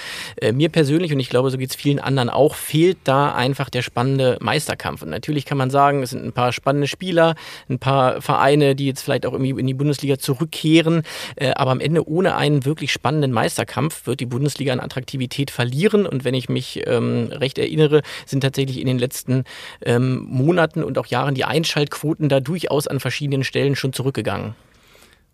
Äh, 0.40 0.52
mir 0.52 0.68
persönlich, 0.68 1.12
und 1.12 1.20
ich 1.20 1.28
glaube, 1.28 1.50
so 1.50 1.58
geht 1.58 1.70
es 1.70 1.76
vielen 1.76 1.98
anderen 1.98 2.30
auch, 2.30 2.54
fehlt 2.54 2.98
da 3.04 3.34
einfach 3.34 3.70
der 3.70 3.82
spannende 3.82 4.38
Meisterkampf. 4.40 5.02
Und 5.02 5.10
natürlich 5.10 5.44
kann 5.44 5.58
man 5.58 5.70
sagen, 5.70 6.02
es 6.02 6.10
sind 6.10 6.24
ein 6.24 6.32
paar 6.32 6.52
spannende 6.52 6.88
Spieler, 6.88 7.34
ein 7.68 7.78
paar 7.78 8.22
Vereine, 8.22 8.74
die 8.74 8.86
jetzt 8.86 9.02
vielleicht 9.02 9.26
auch 9.26 9.32
irgendwie 9.32 9.50
in 9.50 9.66
die 9.66 9.74
Bundesliga 9.74 10.18
zurückkehren. 10.18 11.02
Äh, 11.36 11.52
aber 11.52 11.72
am 11.72 11.80
Ende 11.80 12.08
ohne 12.08 12.36
einen 12.36 12.64
wirklich 12.64 12.92
spannenden 12.92 13.32
Meisterkampf 13.32 14.06
wird 14.06 14.20
die 14.20 14.26
Bundesliga 14.26 14.72
an 14.72 14.80
Attraktivität 14.80 15.50
verlieren. 15.50 16.06
Und 16.06 16.24
wenn 16.24 16.34
ich 16.34 16.48
mich 16.48 16.82
ähm, 16.86 17.28
recht 17.32 17.58
erinnere, 17.58 18.02
sind 18.26 18.40
tatsächlich 18.40 18.80
in 18.80 18.86
den 18.86 18.98
letzten 18.98 19.09
letzten 19.10 19.42
ähm, 19.82 20.24
Monaten 20.28 20.84
und 20.84 20.96
auch 20.96 21.06
Jahren 21.06 21.34
die 21.34 21.44
Einschaltquoten 21.44 22.28
da 22.28 22.38
durchaus 22.38 22.86
an 22.86 23.00
verschiedenen 23.00 23.42
Stellen 23.42 23.74
schon 23.74 23.92
zurückgegangen. 23.92 24.54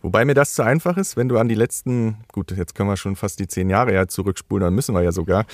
Wobei 0.00 0.24
mir 0.24 0.34
das 0.34 0.54
zu 0.54 0.62
einfach 0.62 0.96
ist, 0.96 1.16
wenn 1.16 1.28
du 1.28 1.36
an 1.36 1.48
die 1.48 1.54
letzten, 1.54 2.16
gut, 2.32 2.52
jetzt 2.52 2.74
können 2.74 2.88
wir 2.88 2.96
schon 2.96 3.16
fast 3.16 3.38
die 3.38 3.48
zehn 3.48 3.68
Jahre 3.68 3.92
ja 3.92 4.06
zurückspulen, 4.06 4.64
dann 4.64 4.74
müssen 4.74 4.94
wir 4.94 5.02
ja 5.02 5.12
sogar, 5.12 5.44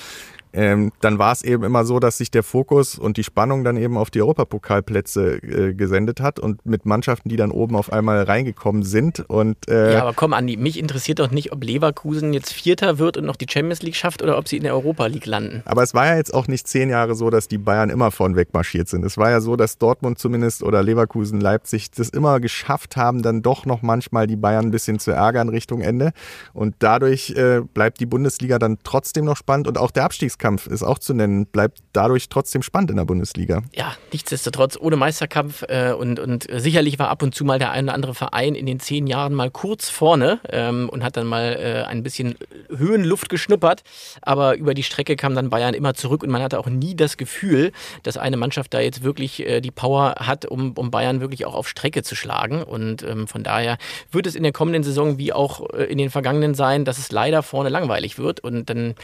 ähm, 0.53 0.91
dann 1.01 1.17
war 1.17 1.31
es 1.31 1.43
eben 1.43 1.63
immer 1.63 1.83
so, 1.83 1.99
dass 1.99 2.17
sich 2.17 2.29
der 2.29 2.43
Fokus 2.43 2.97
und 2.97 3.17
die 3.17 3.23
Spannung 3.23 3.63
dann 3.63 3.75
eben 3.75 3.97
auf 3.97 4.11
die 4.11 4.21
Europapokalplätze 4.21 5.37
äh, 5.37 5.73
gesendet 5.73 6.21
hat 6.21 6.39
und 6.39 6.63
mit 6.65 6.85
Mannschaften, 6.85 7.29
die 7.29 7.35
dann 7.35 7.49
oben 7.49 7.75
auf 7.75 7.91
einmal 7.91 8.23
reingekommen 8.23 8.83
sind. 8.83 9.19
Und, 9.27 9.57
äh 9.67 9.93
ja, 9.93 10.01
aber 10.03 10.13
komm, 10.13 10.33
Andi, 10.33 10.57
mich 10.57 10.77
interessiert 10.77 11.19
doch 11.19 11.31
nicht, 11.31 11.51
ob 11.51 11.63
Leverkusen 11.63 12.33
jetzt 12.33 12.53
Vierter 12.53 12.99
wird 12.99 13.17
und 13.17 13.25
noch 13.25 13.35
die 13.35 13.47
Champions 13.49 13.81
League 13.81 13.95
schafft 13.95 14.21
oder 14.21 14.37
ob 14.37 14.47
sie 14.47 14.57
in 14.57 14.63
der 14.63 14.73
Europa 14.73 15.07
League 15.07 15.25
landen. 15.25 15.63
Aber 15.65 15.81
es 15.81 15.95
war 15.95 16.05
ja 16.05 16.17
jetzt 16.17 16.33
auch 16.33 16.47
nicht 16.47 16.67
zehn 16.67 16.89
Jahre 16.89 17.15
so, 17.15 17.31
dass 17.31 17.47
die 17.47 17.57
Bayern 17.57 17.89
immer 17.89 18.11
vorn 18.11 18.35
wegmarschiert 18.35 18.87
sind. 18.87 19.03
Es 19.03 19.17
war 19.17 19.31
ja 19.31 19.41
so, 19.41 19.55
dass 19.55 19.79
Dortmund 19.79 20.19
zumindest 20.19 20.61
oder 20.61 20.83
Leverkusen, 20.83 21.41
Leipzig 21.41 21.89
das 21.91 22.09
immer 22.09 22.39
geschafft 22.39 22.95
haben, 22.95 23.23
dann 23.23 23.41
doch 23.41 23.65
noch 23.65 23.81
manchmal 23.81 24.27
die 24.27 24.35
Bayern 24.35 24.65
ein 24.65 24.71
bisschen 24.71 24.99
zu 24.99 25.11
ärgern 25.11 25.49
Richtung 25.49 25.81
Ende. 25.81 26.11
Und 26.53 26.75
dadurch 26.77 27.31
äh, 27.31 27.61
bleibt 27.73 27.99
die 27.99 28.05
Bundesliga 28.05 28.59
dann 28.59 28.77
trotzdem 28.83 29.25
noch 29.25 29.37
spannend 29.37 29.67
und 29.67 29.79
auch 29.79 29.89
der 29.89 30.03
Abstiegskampf 30.03 30.42
Meisterkampf 30.43 30.67
ist 30.67 30.83
auch 30.83 30.99
zu 30.99 31.13
nennen, 31.13 31.45
bleibt 31.45 31.79
dadurch 31.93 32.27
trotzdem 32.27 32.63
spannend 32.63 32.91
in 32.91 32.97
der 32.97 33.05
Bundesliga. 33.05 33.61
Ja, 33.73 33.95
nichtsdestotrotz 34.11 34.77
ohne 34.77 34.97
Meisterkampf 34.97 35.63
äh, 35.69 35.93
und, 35.93 36.19
und 36.19 36.47
sicherlich 36.51 36.99
war 36.99 37.09
ab 37.09 37.23
und 37.23 37.33
zu 37.33 37.45
mal 37.45 37.59
der 37.59 37.71
ein 37.71 37.85
oder 37.85 37.93
andere 37.93 38.13
Verein 38.13 38.55
in 38.55 38.65
den 38.65 38.79
zehn 38.79 39.07
Jahren 39.07 39.33
mal 39.33 39.49
kurz 39.49 39.89
vorne 39.89 40.39
ähm, 40.49 40.89
und 40.89 41.03
hat 41.03 41.15
dann 41.15 41.27
mal 41.27 41.57
äh, 41.59 41.89
ein 41.89 42.03
bisschen 42.03 42.35
Höhenluft 42.75 43.29
geschnuppert. 43.29 43.83
Aber 44.21 44.57
über 44.57 44.73
die 44.73 44.83
Strecke 44.83 45.15
kam 45.15 45.33
dann 45.33 45.49
Bayern 45.49 45.73
immer 45.73 45.93
zurück 45.93 46.23
und 46.23 46.29
man 46.29 46.41
hatte 46.41 46.59
auch 46.59 46.67
nie 46.67 46.95
das 46.95 47.15
Gefühl, 47.15 47.71
dass 48.03 48.17
eine 48.17 48.35
Mannschaft 48.35 48.73
da 48.73 48.81
jetzt 48.81 49.03
wirklich 49.03 49.47
äh, 49.47 49.61
die 49.61 49.71
Power 49.71 50.15
hat, 50.17 50.45
um, 50.45 50.73
um 50.73 50.91
Bayern 50.91 51.21
wirklich 51.21 51.45
auch 51.45 51.55
auf 51.55 51.69
Strecke 51.69 52.03
zu 52.03 52.15
schlagen. 52.15 52.63
Und 52.63 53.03
ähm, 53.03 53.27
von 53.27 53.43
daher 53.43 53.77
wird 54.11 54.27
es 54.27 54.35
in 54.35 54.43
der 54.43 54.51
kommenden 54.51 54.83
Saison 54.83 55.17
wie 55.17 55.31
auch 55.31 55.69
äh, 55.69 55.85
in 55.85 55.97
den 55.97 56.09
vergangenen 56.09 56.53
sein, 56.53 56.83
dass 56.83 56.97
es 56.97 57.11
leider 57.11 57.43
vorne 57.43 57.69
langweilig 57.69 58.17
wird. 58.17 58.41
Und 58.41 58.69
dann 58.69 58.95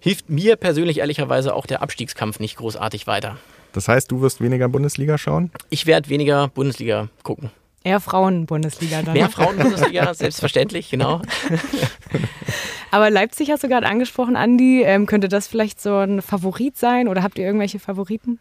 hilft 0.00 0.28
mir 0.28 0.56
persönlich 0.56 0.87
persönlich 0.88 0.98
ehrlicherweise 0.98 1.54
auch 1.54 1.66
der 1.66 1.82
Abstiegskampf 1.82 2.40
nicht 2.40 2.56
großartig 2.56 3.06
weiter. 3.06 3.36
Das 3.72 3.88
heißt, 3.88 4.10
du 4.10 4.22
wirst 4.22 4.40
weniger 4.40 4.68
Bundesliga 4.68 5.18
schauen? 5.18 5.50
Ich 5.68 5.86
werde 5.86 6.08
weniger 6.08 6.48
Bundesliga 6.48 7.08
gucken. 7.22 7.50
Eher 7.84 8.00
Frauen-Bundesliga 8.00 9.02
dann. 9.02 9.12
Mehr 9.12 9.28
Frauen-Bundesliga, 9.28 10.14
selbstverständlich, 10.14 10.90
genau. 10.90 11.20
Aber 12.90 13.10
Leipzig 13.10 13.50
hast 13.50 13.62
du 13.62 13.68
gerade 13.68 13.86
angesprochen, 13.86 14.34
Andi. 14.34 14.82
Ähm, 14.82 15.04
könnte 15.04 15.28
das 15.28 15.46
vielleicht 15.46 15.80
so 15.80 15.94
ein 15.96 16.22
Favorit 16.22 16.78
sein 16.78 17.06
oder 17.06 17.22
habt 17.22 17.38
ihr 17.38 17.44
irgendwelche 17.44 17.78
Favoriten? 17.78 18.40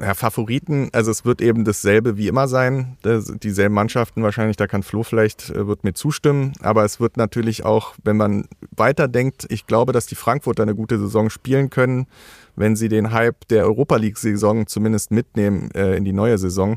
Ja, 0.00 0.14
Favoriten, 0.14 0.88
also 0.92 1.10
es 1.10 1.24
wird 1.24 1.40
eben 1.40 1.64
dasselbe 1.64 2.16
wie 2.16 2.28
immer 2.28 2.48
sein, 2.48 2.96
dieselben 3.04 3.74
Mannschaften 3.74 4.22
wahrscheinlich, 4.22 4.56
da 4.56 4.66
kann 4.66 4.82
Flo 4.82 5.02
vielleicht, 5.02 5.50
äh, 5.50 5.66
wird 5.66 5.84
mir 5.84 5.94
zustimmen, 5.94 6.52
aber 6.60 6.84
es 6.84 7.00
wird 7.00 7.16
natürlich 7.16 7.64
auch, 7.64 7.94
wenn 8.02 8.16
man 8.16 8.46
weiterdenkt, 8.76 9.46
ich 9.50 9.66
glaube, 9.66 9.92
dass 9.92 10.06
die 10.06 10.14
Frankfurter 10.14 10.62
eine 10.62 10.74
gute 10.74 10.98
Saison 10.98 11.30
spielen 11.30 11.70
können, 11.70 12.06
wenn 12.56 12.76
sie 12.76 12.88
den 12.88 13.12
Hype 13.12 13.46
der 13.48 13.64
Europa 13.64 13.96
League-Saison 13.96 14.66
zumindest 14.66 15.10
mitnehmen 15.10 15.70
äh, 15.72 15.96
in 15.96 16.04
die 16.04 16.12
neue 16.12 16.38
Saison. 16.38 16.76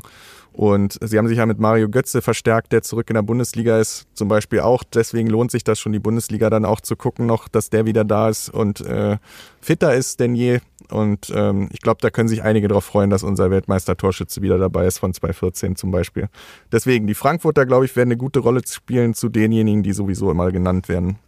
Und 0.58 0.98
sie 1.00 1.16
haben 1.18 1.28
sich 1.28 1.38
ja 1.38 1.46
mit 1.46 1.60
Mario 1.60 1.88
Götze 1.88 2.20
verstärkt, 2.20 2.72
der 2.72 2.82
zurück 2.82 3.08
in 3.10 3.14
der 3.14 3.22
Bundesliga 3.22 3.78
ist, 3.78 4.08
zum 4.14 4.26
Beispiel 4.26 4.58
auch. 4.58 4.82
Deswegen 4.82 5.28
lohnt 5.28 5.52
sich 5.52 5.62
das 5.62 5.78
schon, 5.78 5.92
die 5.92 6.00
Bundesliga 6.00 6.50
dann 6.50 6.64
auch 6.64 6.80
zu 6.80 6.96
gucken 6.96 7.26
noch, 7.26 7.46
dass 7.46 7.70
der 7.70 7.86
wieder 7.86 8.04
da 8.04 8.28
ist 8.28 8.48
und 8.48 8.80
äh, 8.80 9.18
fitter 9.60 9.94
ist 9.94 10.18
denn 10.18 10.34
je. 10.34 10.58
Und 10.90 11.32
ähm, 11.32 11.68
ich 11.72 11.80
glaube, 11.80 11.98
da 12.00 12.10
können 12.10 12.28
sich 12.28 12.42
einige 12.42 12.66
darauf 12.66 12.84
freuen, 12.84 13.08
dass 13.08 13.22
unser 13.22 13.52
Weltmeister-Torschütze 13.52 14.42
wieder 14.42 14.58
dabei 14.58 14.86
ist, 14.86 14.98
von 14.98 15.14
2014 15.14 15.76
zum 15.76 15.92
Beispiel. 15.92 16.28
Deswegen, 16.72 17.06
die 17.06 17.14
Frankfurter, 17.14 17.64
glaube 17.64 17.84
ich, 17.84 17.94
werden 17.94 18.08
eine 18.08 18.16
gute 18.16 18.40
Rolle 18.40 18.62
spielen 18.66 19.14
zu 19.14 19.28
denjenigen, 19.28 19.84
die 19.84 19.92
sowieso 19.92 20.28
immer 20.28 20.50
genannt 20.50 20.88
werden. 20.88 21.18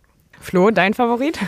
Flo, 0.40 0.70
dein 0.70 0.94
Favorit? 0.94 1.38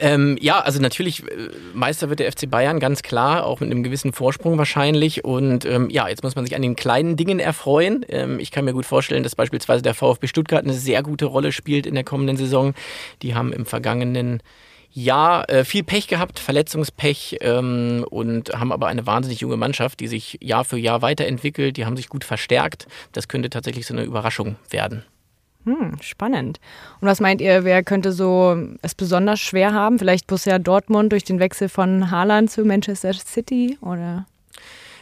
Ähm, 0.00 0.36
ja, 0.40 0.58
also 0.60 0.80
natürlich, 0.80 1.22
äh, 1.22 1.50
Meister 1.72 2.08
wird 2.08 2.18
der 2.18 2.32
FC 2.32 2.50
Bayern, 2.50 2.80
ganz 2.80 3.02
klar, 3.02 3.46
auch 3.46 3.60
mit 3.60 3.70
einem 3.70 3.82
gewissen 3.84 4.12
Vorsprung 4.12 4.58
wahrscheinlich. 4.58 5.24
Und 5.24 5.64
ähm, 5.66 5.88
ja, 5.90 6.08
jetzt 6.08 6.22
muss 6.22 6.34
man 6.34 6.44
sich 6.44 6.56
an 6.56 6.62
den 6.62 6.74
kleinen 6.74 7.16
Dingen 7.16 7.38
erfreuen. 7.38 8.04
Ähm, 8.08 8.40
ich 8.40 8.50
kann 8.50 8.64
mir 8.64 8.72
gut 8.72 8.86
vorstellen, 8.86 9.22
dass 9.22 9.36
beispielsweise 9.36 9.82
der 9.82 9.94
VfB 9.94 10.26
Stuttgart 10.26 10.64
eine 10.64 10.72
sehr 10.72 11.02
gute 11.02 11.26
Rolle 11.26 11.52
spielt 11.52 11.86
in 11.86 11.94
der 11.94 12.04
kommenden 12.04 12.36
Saison. 12.36 12.74
Die 13.22 13.34
haben 13.34 13.52
im 13.52 13.66
vergangenen 13.66 14.42
Jahr 14.90 15.48
äh, 15.48 15.64
viel 15.64 15.84
Pech 15.84 16.08
gehabt, 16.08 16.38
Verletzungspech 16.38 17.38
ähm, 17.40 18.04
und 18.08 18.52
haben 18.52 18.72
aber 18.72 18.86
eine 18.86 19.06
wahnsinnig 19.06 19.40
junge 19.40 19.56
Mannschaft, 19.56 20.00
die 20.00 20.08
sich 20.08 20.38
Jahr 20.40 20.64
für 20.64 20.78
Jahr 20.78 21.02
weiterentwickelt. 21.02 21.76
Die 21.76 21.84
haben 21.84 21.96
sich 21.96 22.08
gut 22.08 22.24
verstärkt. 22.24 22.86
Das 23.12 23.28
könnte 23.28 23.50
tatsächlich 23.50 23.86
so 23.86 23.94
eine 23.94 24.04
Überraschung 24.04 24.56
werden. 24.70 25.04
Hm, 25.64 25.96
spannend. 26.00 26.60
Und 27.00 27.08
was 27.08 27.20
meint 27.20 27.40
ihr, 27.40 27.64
wer 27.64 27.82
könnte 27.82 28.12
so 28.12 28.56
es 28.82 28.94
besonders 28.94 29.40
schwer 29.40 29.72
haben? 29.72 29.98
Vielleicht 29.98 30.26
Borussia 30.26 30.58
Dortmund 30.58 31.12
durch 31.12 31.24
den 31.24 31.40
Wechsel 31.40 31.68
von 31.68 32.10
Haaland 32.10 32.50
zu 32.50 32.64
Manchester 32.64 33.14
City 33.14 33.78
oder? 33.80 34.26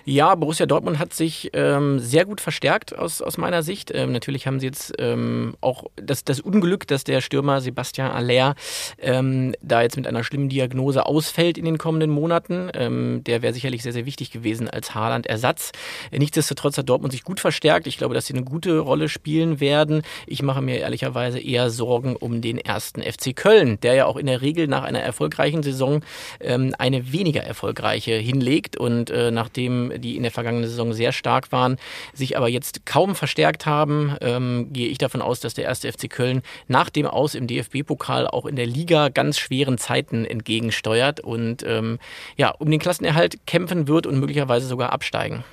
Ja, 0.04 0.34
Borussia 0.34 0.66
Dortmund 0.66 0.98
hat 0.98 1.14
sich 1.14 1.50
ähm, 1.52 2.00
sehr 2.00 2.24
gut 2.24 2.40
verstärkt 2.40 2.98
aus, 2.98 3.22
aus 3.22 3.38
meiner 3.38 3.62
Sicht. 3.62 3.92
Ähm, 3.94 4.10
natürlich 4.10 4.48
haben 4.48 4.58
sie 4.58 4.66
jetzt 4.66 4.92
ähm, 4.98 5.54
auch 5.60 5.84
das, 5.94 6.24
das 6.24 6.40
Unglück, 6.40 6.88
dass 6.88 7.04
der 7.04 7.20
Stürmer 7.20 7.60
Sebastian 7.60 8.10
Aller 8.10 8.56
ähm, 8.98 9.54
da 9.62 9.82
jetzt 9.82 9.96
mit 9.96 10.08
einer 10.08 10.24
schlimmen 10.24 10.48
Diagnose 10.48 11.06
ausfällt 11.06 11.56
in 11.56 11.64
den 11.64 11.78
kommenden 11.78 12.10
Monaten. 12.10 12.70
Ähm, 12.74 13.22
der 13.24 13.42
wäre 13.42 13.54
sicherlich 13.54 13.84
sehr, 13.84 13.92
sehr 13.92 14.04
wichtig 14.04 14.32
gewesen 14.32 14.68
als 14.68 14.92
Haaland-Ersatz. 14.92 15.70
Nichtsdestotrotz 16.10 16.78
hat 16.78 16.88
Dortmund 16.88 17.12
sich 17.12 17.22
gut 17.22 17.38
verstärkt. 17.38 17.86
Ich 17.86 17.96
glaube, 17.96 18.14
dass 18.14 18.26
sie 18.26 18.34
eine 18.34 18.44
gute 18.44 18.80
Rolle 18.80 19.08
spielen 19.08 19.60
werden. 19.60 20.02
Ich 20.26 20.42
mache 20.42 20.62
mir 20.62 20.78
ehrlicherweise 20.78 21.38
eher 21.38 21.70
Sorgen 21.70 22.16
um 22.16 22.40
den 22.40 22.58
ersten 22.58 23.02
FC 23.02 23.36
Köln, 23.36 23.78
der 23.82 23.94
ja 23.94 24.06
auch 24.06 24.16
in 24.16 24.26
der 24.26 24.42
Regel 24.42 24.66
nach 24.66 24.82
einer 24.82 25.00
erfolgreichen 25.00 25.62
Saison 25.62 26.02
ähm, 26.40 26.74
eine 26.76 27.12
weniger 27.12 27.44
erfolgreiche 27.44 28.14
hinlegt 28.14 28.76
und 28.76 29.10
äh, 29.10 29.30
nachdem 29.30 29.91
die 29.98 30.16
in 30.16 30.22
der 30.22 30.32
vergangenen 30.32 30.68
Saison 30.68 30.92
sehr 30.92 31.12
stark 31.12 31.52
waren, 31.52 31.76
sich 32.12 32.36
aber 32.36 32.48
jetzt 32.48 32.86
kaum 32.86 33.14
verstärkt 33.14 33.66
haben, 33.66 34.16
ähm, 34.20 34.68
gehe 34.72 34.88
ich 34.88 34.98
davon 34.98 35.22
aus, 35.22 35.40
dass 35.40 35.54
der 35.54 35.64
erste 35.64 35.90
FC 35.92 36.08
Köln 36.08 36.42
nach 36.68 36.90
dem 36.90 37.06
Aus 37.06 37.34
im 37.34 37.46
DFB-Pokal 37.46 38.26
auch 38.26 38.46
in 38.46 38.56
der 38.56 38.66
Liga 38.66 39.08
ganz 39.08 39.38
schweren 39.38 39.78
Zeiten 39.78 40.24
entgegensteuert 40.24 41.20
und 41.20 41.62
ähm, 41.66 41.98
ja, 42.36 42.50
um 42.50 42.70
den 42.70 42.80
Klassenerhalt 42.80 43.46
kämpfen 43.46 43.88
wird 43.88 44.06
und 44.06 44.18
möglicherweise 44.18 44.66
sogar 44.66 44.92
absteigen. 44.92 45.44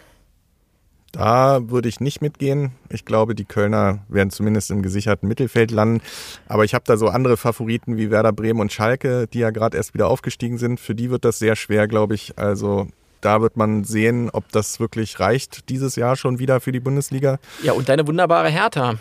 Da 1.12 1.70
würde 1.70 1.90
ich 1.90 2.00
nicht 2.00 2.22
mitgehen. 2.22 2.72
Ich 2.90 3.04
glaube, 3.04 3.34
die 3.34 3.46
Kölner 3.46 4.00
werden 4.10 4.30
zumindest 4.30 4.70
im 4.70 4.84
gesicherten 4.84 5.28
Mittelfeld 5.28 5.72
landen. 5.72 6.02
Aber 6.48 6.66
ich 6.66 6.76
habe 6.76 6.84
da 6.86 6.98
so 6.98 7.08
andere 7.08 7.36
Favoriten 7.36 7.98
wie 7.98 8.12
Werder 8.12 8.32
Bremen 8.32 8.60
und 8.60 8.72
Schalke, 8.72 9.28
die 9.28 9.40
ja 9.40 9.50
gerade 9.50 9.76
erst 9.76 9.94
wieder 9.94 10.08
aufgestiegen 10.08 10.60
sind. 10.60 10.80
Für 10.80 10.94
die 10.94 11.10
wird 11.10 11.26
das 11.26 11.40
sehr 11.40 11.56
schwer, 11.56 11.88
glaube 11.88 12.14
ich. 12.14 12.38
Also 12.38 12.88
da 13.22 13.42
wird 13.42 13.58
man 13.58 13.84
sehen, 13.84 14.30
ob 14.32 14.52
das 14.52 14.80
wirklich 14.80 15.20
reicht 15.20 15.70
dieses 15.70 15.96
Jahr 15.96 16.16
schon 16.16 16.40
wieder 16.40 16.60
für 16.60 16.72
die 16.72 16.80
Bundesliga. 16.80 17.40
Ja, 17.64 17.74
und 17.74 17.90
deine 17.90 18.08
wunderbare 18.08 18.50
Hertha. 18.50 18.96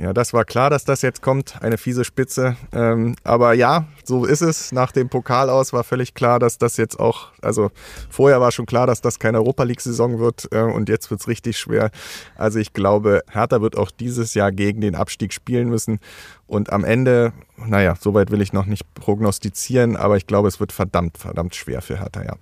Ja, 0.00 0.14
das 0.14 0.32
war 0.32 0.46
klar, 0.46 0.70
dass 0.70 0.86
das 0.86 1.02
jetzt 1.02 1.20
kommt, 1.20 1.62
eine 1.62 1.76
fiese 1.76 2.04
Spitze. 2.04 2.56
Ähm, 2.72 3.16
aber 3.22 3.52
ja, 3.52 3.84
so 4.02 4.24
ist 4.24 4.40
es. 4.40 4.72
Nach 4.72 4.92
dem 4.92 5.10
Pokal 5.10 5.50
aus 5.50 5.74
war 5.74 5.84
völlig 5.84 6.14
klar, 6.14 6.38
dass 6.38 6.56
das 6.56 6.78
jetzt 6.78 6.98
auch, 6.98 7.28
also 7.42 7.70
vorher 8.08 8.40
war 8.40 8.50
schon 8.50 8.64
klar, 8.64 8.86
dass 8.86 9.02
das 9.02 9.18
keine 9.18 9.38
Europa 9.38 9.64
League-Saison 9.64 10.18
wird 10.18 10.48
äh, 10.52 10.62
und 10.62 10.88
jetzt 10.88 11.10
wird 11.10 11.20
es 11.20 11.28
richtig 11.28 11.58
schwer. 11.58 11.90
Also 12.34 12.58
ich 12.58 12.72
glaube, 12.72 13.22
Hertha 13.30 13.60
wird 13.60 13.76
auch 13.76 13.90
dieses 13.90 14.32
Jahr 14.32 14.52
gegen 14.52 14.80
den 14.80 14.94
Abstieg 14.94 15.34
spielen 15.34 15.68
müssen. 15.68 15.98
Und 16.46 16.72
am 16.72 16.84
Ende, 16.84 17.34
naja, 17.58 17.94
soweit 18.00 18.30
will 18.30 18.40
ich 18.40 18.54
noch 18.54 18.64
nicht 18.64 18.94
prognostizieren, 18.94 19.96
aber 19.96 20.16
ich 20.16 20.26
glaube, 20.26 20.48
es 20.48 20.60
wird 20.60 20.72
verdammt, 20.72 21.18
verdammt 21.18 21.54
schwer 21.54 21.82
für 21.82 21.98
Hertha, 21.98 22.22
ja. 22.22 22.36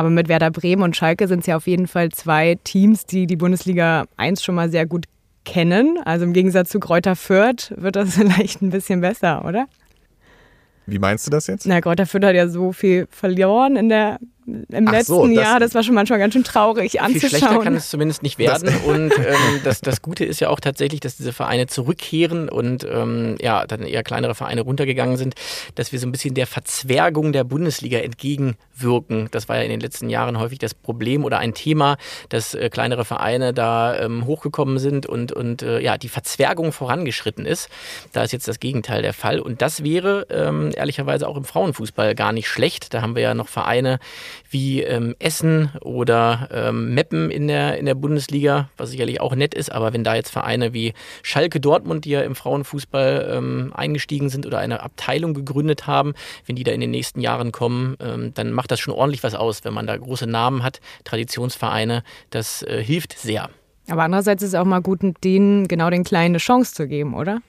Aber 0.00 0.08
mit 0.08 0.28
Werder 0.30 0.50
Bremen 0.50 0.82
und 0.82 0.96
Schalke 0.96 1.28
sind 1.28 1.40
es 1.40 1.46
ja 1.46 1.58
auf 1.58 1.66
jeden 1.66 1.86
Fall 1.86 2.08
zwei 2.08 2.56
Teams, 2.64 3.04
die 3.04 3.26
die 3.26 3.36
Bundesliga 3.36 4.06
1 4.16 4.42
schon 4.42 4.54
mal 4.54 4.70
sehr 4.70 4.86
gut 4.86 5.04
kennen. 5.44 5.98
Also 6.06 6.24
im 6.24 6.32
Gegensatz 6.32 6.70
zu 6.70 6.80
Kräuter 6.80 7.16
Fürth 7.16 7.74
wird 7.76 7.96
das 7.96 8.14
vielleicht 8.14 8.62
ein 8.62 8.70
bisschen 8.70 9.02
besser, 9.02 9.44
oder? 9.44 9.66
Wie 10.86 10.98
meinst 10.98 11.26
du 11.26 11.30
das 11.30 11.48
jetzt? 11.48 11.66
Na, 11.66 11.82
Kräuter 11.82 12.06
Fürth 12.06 12.24
hat 12.24 12.34
ja 12.34 12.48
so 12.48 12.72
viel 12.72 13.08
verloren 13.10 13.76
in 13.76 13.90
der 13.90 14.20
im 14.68 14.88
Ach 14.88 14.92
letzten 14.92 15.12
so, 15.12 15.26
das 15.26 15.34
Jahr, 15.34 15.60
das 15.60 15.74
war 15.74 15.82
schon 15.82 15.94
manchmal 15.94 16.18
ganz 16.18 16.34
schön 16.34 16.44
traurig 16.44 17.00
anzuschauen. 17.00 17.20
Viel 17.20 17.38
schlechter 17.38 17.58
kann 17.60 17.74
es 17.74 17.90
zumindest 17.90 18.22
nicht 18.22 18.38
werden. 18.38 18.68
und 18.86 19.12
ähm, 19.18 19.60
das, 19.64 19.80
das 19.80 20.02
Gute 20.02 20.24
ist 20.24 20.40
ja 20.40 20.48
auch 20.48 20.60
tatsächlich, 20.60 21.00
dass 21.00 21.16
diese 21.16 21.32
Vereine 21.32 21.66
zurückkehren 21.66 22.48
und 22.48 22.84
ähm, 22.84 23.36
ja, 23.40 23.66
dann 23.66 23.82
eher 23.82 24.02
kleinere 24.02 24.34
Vereine 24.34 24.62
runtergegangen 24.62 25.16
sind, 25.16 25.34
dass 25.74 25.92
wir 25.92 25.98
so 25.98 26.06
ein 26.06 26.12
bisschen 26.12 26.34
der 26.34 26.46
Verzwergung 26.46 27.32
der 27.32 27.44
Bundesliga 27.44 27.98
entgegenwirken. 27.98 29.28
Das 29.30 29.48
war 29.48 29.56
ja 29.56 29.62
in 29.62 29.70
den 29.70 29.80
letzten 29.80 30.10
Jahren 30.10 30.38
häufig 30.38 30.58
das 30.58 30.74
Problem 30.74 31.24
oder 31.24 31.38
ein 31.38 31.54
Thema, 31.54 31.96
dass 32.28 32.54
äh, 32.54 32.68
kleinere 32.70 33.04
Vereine 33.04 33.52
da 33.52 33.98
ähm, 33.98 34.26
hochgekommen 34.26 34.78
sind 34.78 35.06
und, 35.06 35.32
und 35.32 35.62
äh, 35.62 35.80
ja, 35.80 35.98
die 35.98 36.08
Verzwergung 36.08 36.72
vorangeschritten 36.72 37.46
ist. 37.46 37.68
Da 38.12 38.22
ist 38.22 38.32
jetzt 38.32 38.48
das 38.48 38.60
Gegenteil 38.60 39.02
der 39.02 39.12
Fall. 39.12 39.40
Und 39.40 39.62
das 39.62 39.84
wäre 39.84 40.26
ähm, 40.30 40.70
ehrlicherweise 40.74 41.28
auch 41.28 41.36
im 41.36 41.44
Frauenfußball 41.44 42.14
gar 42.14 42.32
nicht 42.32 42.48
schlecht. 42.48 42.94
Da 42.94 43.02
haben 43.02 43.14
wir 43.14 43.22
ja 43.22 43.34
noch 43.34 43.48
Vereine, 43.48 43.98
wie 44.48 44.82
ähm, 44.82 45.14
Essen 45.18 45.70
oder 45.80 46.48
ähm, 46.52 46.94
Meppen 46.94 47.30
in 47.30 47.48
der, 47.48 47.78
in 47.78 47.86
der 47.86 47.94
Bundesliga, 47.94 48.70
was 48.76 48.90
sicherlich 48.90 49.20
auch 49.20 49.34
nett 49.34 49.54
ist, 49.54 49.70
aber 49.70 49.92
wenn 49.92 50.04
da 50.04 50.14
jetzt 50.14 50.30
Vereine 50.30 50.72
wie 50.72 50.94
Schalke 51.22 51.60
Dortmund, 51.60 52.04
die 52.04 52.10
ja 52.10 52.22
im 52.22 52.34
Frauenfußball 52.34 53.32
ähm, 53.36 53.72
eingestiegen 53.74 54.28
sind 54.28 54.46
oder 54.46 54.58
eine 54.58 54.82
Abteilung 54.82 55.34
gegründet 55.34 55.86
haben, 55.86 56.14
wenn 56.46 56.56
die 56.56 56.64
da 56.64 56.72
in 56.72 56.80
den 56.80 56.90
nächsten 56.90 57.20
Jahren 57.20 57.52
kommen, 57.52 57.96
ähm, 58.00 58.32
dann 58.34 58.52
macht 58.52 58.70
das 58.70 58.80
schon 58.80 58.94
ordentlich 58.94 59.22
was 59.22 59.34
aus, 59.34 59.64
wenn 59.64 59.74
man 59.74 59.86
da 59.86 59.96
große 59.96 60.26
Namen 60.26 60.62
hat, 60.62 60.80
Traditionsvereine, 61.04 62.02
das 62.30 62.62
äh, 62.62 62.82
hilft 62.82 63.18
sehr. 63.18 63.50
Aber 63.88 64.04
andererseits 64.04 64.42
ist 64.42 64.50
es 64.50 64.54
auch 64.54 64.64
mal 64.64 64.80
gut, 64.80 65.00
denen 65.24 65.66
genau 65.66 65.90
den 65.90 66.04
Kleinen 66.04 66.32
eine 66.32 66.38
Chance 66.38 66.74
zu 66.74 66.86
geben, 66.86 67.14
oder? 67.14 67.40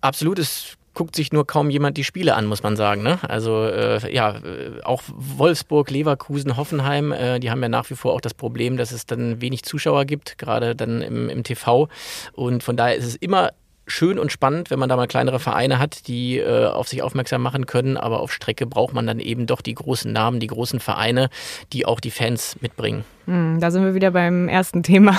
Absolut, 0.00 0.38
es 0.38 0.78
guckt 1.00 1.16
sich 1.16 1.32
nur 1.32 1.46
kaum 1.46 1.70
jemand 1.70 1.96
die 1.96 2.04
Spiele 2.04 2.34
an, 2.34 2.44
muss 2.44 2.62
man 2.62 2.76
sagen. 2.76 3.02
Ne? 3.02 3.18
Also 3.26 3.64
äh, 3.64 4.14
ja, 4.14 4.36
äh, 4.36 4.82
auch 4.82 5.02
Wolfsburg, 5.08 5.90
Leverkusen, 5.90 6.58
Hoffenheim, 6.58 7.10
äh, 7.10 7.40
die 7.40 7.50
haben 7.50 7.62
ja 7.62 7.70
nach 7.70 7.88
wie 7.88 7.94
vor 7.94 8.12
auch 8.12 8.20
das 8.20 8.34
Problem, 8.34 8.76
dass 8.76 8.92
es 8.92 9.06
dann 9.06 9.40
wenig 9.40 9.62
Zuschauer 9.62 10.04
gibt, 10.04 10.36
gerade 10.36 10.76
dann 10.76 11.00
im, 11.00 11.30
im 11.30 11.42
TV. 11.42 11.88
Und 12.34 12.62
von 12.62 12.76
daher 12.76 12.96
ist 12.96 13.06
es 13.06 13.16
immer 13.16 13.52
schön 13.86 14.18
und 14.18 14.30
spannend, 14.30 14.70
wenn 14.70 14.78
man 14.78 14.90
da 14.90 14.96
mal 14.96 15.06
kleinere 15.06 15.40
Vereine 15.40 15.78
hat, 15.78 16.06
die 16.06 16.36
äh, 16.36 16.66
auf 16.66 16.86
sich 16.86 17.00
aufmerksam 17.00 17.40
machen 17.40 17.64
können. 17.64 17.96
Aber 17.96 18.20
auf 18.20 18.30
Strecke 18.30 18.66
braucht 18.66 18.92
man 18.92 19.06
dann 19.06 19.20
eben 19.20 19.46
doch 19.46 19.62
die 19.62 19.74
großen 19.74 20.12
Namen, 20.12 20.38
die 20.38 20.48
großen 20.48 20.80
Vereine, 20.80 21.30
die 21.72 21.86
auch 21.86 22.00
die 22.00 22.10
Fans 22.10 22.56
mitbringen. 22.60 23.06
Hm, 23.24 23.58
da 23.58 23.70
sind 23.70 23.86
wir 23.86 23.94
wieder 23.94 24.10
beim 24.10 24.48
ersten 24.48 24.82
Thema. 24.82 25.18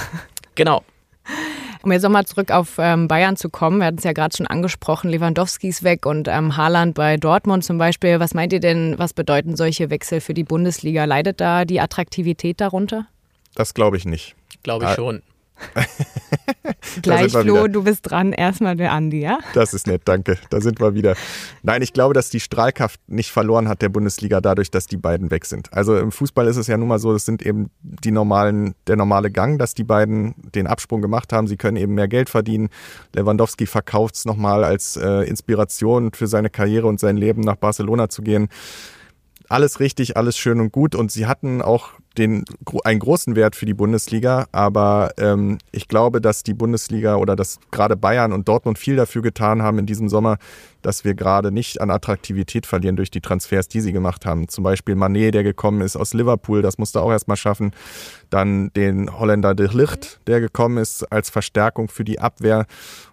Genau. 0.54 0.84
Um 1.84 1.92
jetzt 1.92 2.04
nochmal 2.04 2.26
zurück 2.26 2.52
auf 2.52 2.76
ähm, 2.78 3.08
Bayern 3.08 3.38
zu 3.38 3.50
kommen, 3.50 3.80
wir 3.80 3.88
hatten 3.88 3.98
es 3.98 4.04
ja 4.04 4.14
gerade 4.14 4.36
schon 4.36 4.48
angesprochen, 4.48 5.10
Lewandowski 5.10 5.70
ist 5.70 5.84
weg 5.84 6.06
und 6.06 6.28
ähm, 6.28 6.56
Haaland 6.56 6.94
bei 6.94 7.18
Dortmund 7.18 7.64
zum 7.64 7.78
Beispiel. 7.78 8.20
Was 8.20 8.34
meint 8.34 8.54
ihr 8.54 8.60
denn, 8.60 9.00
was 9.00 9.14
bedeuten 9.14 9.56
solche 9.56 9.90
Wechsel 9.90 10.22
für 10.22 10.34
die 10.34 10.44
Bundesliga? 10.44 11.06
Leidet 11.06 11.42
da 11.42 11.66
die 11.66 11.80
Attraktivität 11.80 12.62
darunter? 12.62 13.08
Das 13.56 13.74
glaube 13.74 13.98
ich 13.98 14.06
nicht. 14.06 14.36
Glaube 14.64 14.86
ich 14.86 14.92
schon. 14.92 15.24
Gleich, 17.02 17.32
Flo, 17.32 17.68
du 17.68 17.84
bist 17.84 18.10
dran. 18.10 18.34
Erstmal 18.34 18.76
der 18.76 18.92
Andi, 18.92 19.22
ja? 19.22 19.40
Das 19.54 19.74
ist 19.74 19.88
nett, 19.88 20.02
danke. 20.06 20.38
Da 20.50 20.62
sind 20.62 20.80
wir 20.80 20.94
wieder. 20.94 21.16
Nein, 21.64 21.82
ich 21.82 21.94
glaube, 21.94 22.14
dass 22.14 22.30
die 22.30 22.40
Strahlkraft 22.40 23.00
nicht 23.08 23.32
verloren 23.32 23.68
hat 23.68 23.82
der 23.82 23.90
Bundesliga 23.90 24.42
dadurch, 24.42 24.72
dass 24.72 24.88
die 24.88 24.98
beiden 24.98 25.32
weg 25.32 25.46
sind. 25.46 25.72
Also 25.74 25.98
im 25.98 26.12
Fußball 26.12 26.48
ist 26.48 26.58
es 26.58 26.68
ja 26.68 26.78
nun 26.78 26.88
mal 26.88 27.00
so, 27.00 27.14
es 27.14 27.26
sind 27.26 27.42
eben 27.42 27.70
die 27.82 28.12
normalen, 28.12 28.76
der 28.88 28.96
normale 28.96 29.32
Gang, 29.32 29.58
dass 29.60 29.74
die 29.74 29.84
beiden 29.84 30.36
den 30.56 30.68
Absprung 30.68 31.02
gemacht 31.02 31.34
haben. 31.34 31.48
Sie 31.48 31.58
können 31.58 31.78
eben 31.78 31.94
mehr 31.94 32.08
Geld 32.08 32.30
verdienen. 32.30 32.70
Lewandowski 33.14 33.66
verkauft 33.66 34.16
es 34.16 34.26
nochmal 34.26 34.64
als 34.64 34.98
äh, 34.98 35.24
Inspiration 35.24 36.12
für 36.14 36.28
seine 36.28 36.50
Karriere 36.50 36.88
und 36.88 37.00
sein 37.00 37.18
Leben 37.18 37.42
nach 37.42 37.56
Barcelona 37.56 38.10
zu 38.10 38.22
gehen 38.22 38.50
alles 39.52 39.80
richtig, 39.80 40.18
alles 40.18 40.38
schön 40.38 40.60
und 40.60 40.72
gut 40.72 40.96
und 40.96 41.12
sie 41.12 41.28
hatten 41.28 41.62
auch 41.62 41.90
den, 42.18 42.46
einen 42.84 43.00
großen 43.00 43.36
Wert 43.36 43.56
für 43.56 43.66
die 43.66 43.74
Bundesliga, 43.74 44.48
aber 44.52 45.12
ähm, 45.18 45.60
ich 45.72 45.88
glaube, 45.88 46.20
dass 46.20 46.44
die 46.44 46.54
Bundesliga 46.54 47.16
oder 47.16 47.36
dass 47.36 47.60
gerade 47.72 47.96
Bayern 47.96 48.34
und 48.34 48.48
Dortmund 48.48 48.78
viel 48.78 48.96
dafür 48.96 49.22
getan 49.22 49.62
haben 49.62 49.80
in 49.80 49.86
diesem 49.86 50.10
Sommer, 50.10 50.38
dass 50.82 51.06
wir 51.06 51.14
gerade 51.14 51.52
nicht 51.52 51.80
an 51.80 51.90
Attraktivität 51.90 52.66
verlieren 52.66 52.96
durch 52.96 53.12
die 53.12 53.22
Transfers, 53.22 53.68
die 53.68 53.82
sie 53.82 53.94
gemacht 53.94 54.26
haben. 54.26 54.48
Zum 54.50 54.64
Beispiel 54.64 54.96
Manet, 54.96 55.34
der 55.34 55.44
gekommen 55.44 55.82
ist 55.82 55.96
aus 55.96 56.14
Liverpool, 56.14 56.62
das 56.62 56.78
musste 56.78 57.02
auch 57.02 57.12
erstmal 57.12 57.38
schaffen. 57.38 57.72
Dann 58.30 58.72
den 58.74 59.18
Holländer 59.18 59.54
de 59.54 59.70
Licht, 59.72 60.20
der 60.28 60.42
gekommen 60.42 60.78
ist 60.78 61.04
als 61.12 61.30
Verstärkung 61.30 61.88
für 61.88 62.04
die 62.04 62.20
Abwehr. 62.20 62.66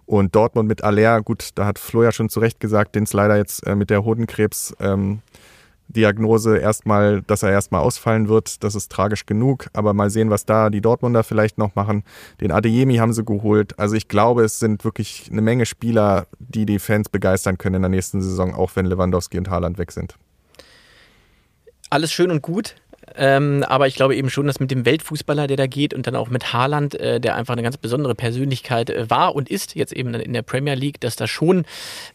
Und 0.05 0.35
Dortmund 0.35 0.67
mit 0.67 0.83
Aller, 0.83 1.21
gut, 1.21 1.49
da 1.55 1.65
hat 1.65 1.79
Flo 1.79 2.03
ja 2.03 2.11
schon 2.11 2.29
zu 2.29 2.39
Recht 2.39 2.59
gesagt, 2.59 2.95
den 2.95 3.03
es 3.03 3.13
leider 3.13 3.37
jetzt 3.37 3.65
äh, 3.67 3.75
mit 3.75 3.89
der 3.89 4.03
Hodenkrebs 4.03 4.75
ähm, 4.79 5.21
Diagnose 5.89 6.57
erstmal, 6.57 7.21
dass 7.23 7.43
er 7.43 7.51
erstmal 7.51 7.81
ausfallen 7.81 8.29
wird. 8.29 8.63
Das 8.63 8.75
ist 8.75 8.91
tragisch 8.91 9.25
genug. 9.25 9.67
Aber 9.73 9.93
mal 9.93 10.09
sehen, 10.09 10.29
was 10.29 10.45
da 10.45 10.69
die 10.69 10.81
Dortmunder 10.81 11.23
vielleicht 11.23 11.57
noch 11.57 11.75
machen. 11.75 12.03
Den 12.41 12.51
Adeyemi 12.51 12.97
haben 12.97 13.13
sie 13.13 13.25
geholt. 13.25 13.77
Also 13.79 13.95
ich 13.95 14.07
glaube, 14.07 14.43
es 14.43 14.59
sind 14.59 14.85
wirklich 14.85 15.29
eine 15.31 15.41
Menge 15.41 15.65
Spieler, 15.65 16.27
die 16.37 16.65
die 16.65 16.79
Fans 16.79 17.09
begeistern 17.09 17.57
können 17.57 17.75
in 17.75 17.81
der 17.81 17.89
nächsten 17.89 18.21
Saison, 18.21 18.53
auch 18.53 18.71
wenn 18.75 18.85
Lewandowski 18.85 19.37
und 19.37 19.49
Haaland 19.49 19.77
weg 19.77 19.91
sind. 19.91 20.15
Alles 21.89 22.11
schön 22.11 22.29
und 22.29 22.43
gut. 22.43 22.75
Ähm, 23.15 23.63
aber 23.67 23.87
ich 23.87 23.95
glaube 23.95 24.15
eben 24.15 24.29
schon, 24.29 24.47
dass 24.47 24.59
mit 24.59 24.71
dem 24.71 24.85
Weltfußballer, 24.85 25.47
der 25.47 25.57
da 25.57 25.67
geht 25.67 25.93
und 25.93 26.07
dann 26.07 26.15
auch 26.15 26.29
mit 26.29 26.53
Haaland, 26.53 26.95
äh, 26.95 27.19
der 27.19 27.35
einfach 27.35 27.53
eine 27.53 27.63
ganz 27.63 27.77
besondere 27.77 28.15
Persönlichkeit 28.15 28.89
äh, 28.89 29.09
war 29.09 29.35
und 29.35 29.49
ist, 29.49 29.75
jetzt 29.75 29.93
eben 29.93 30.13
in 30.13 30.33
der 30.33 30.41
Premier 30.41 30.75
League, 30.75 30.99
dass 30.99 31.15
da 31.15 31.27
schon 31.27 31.65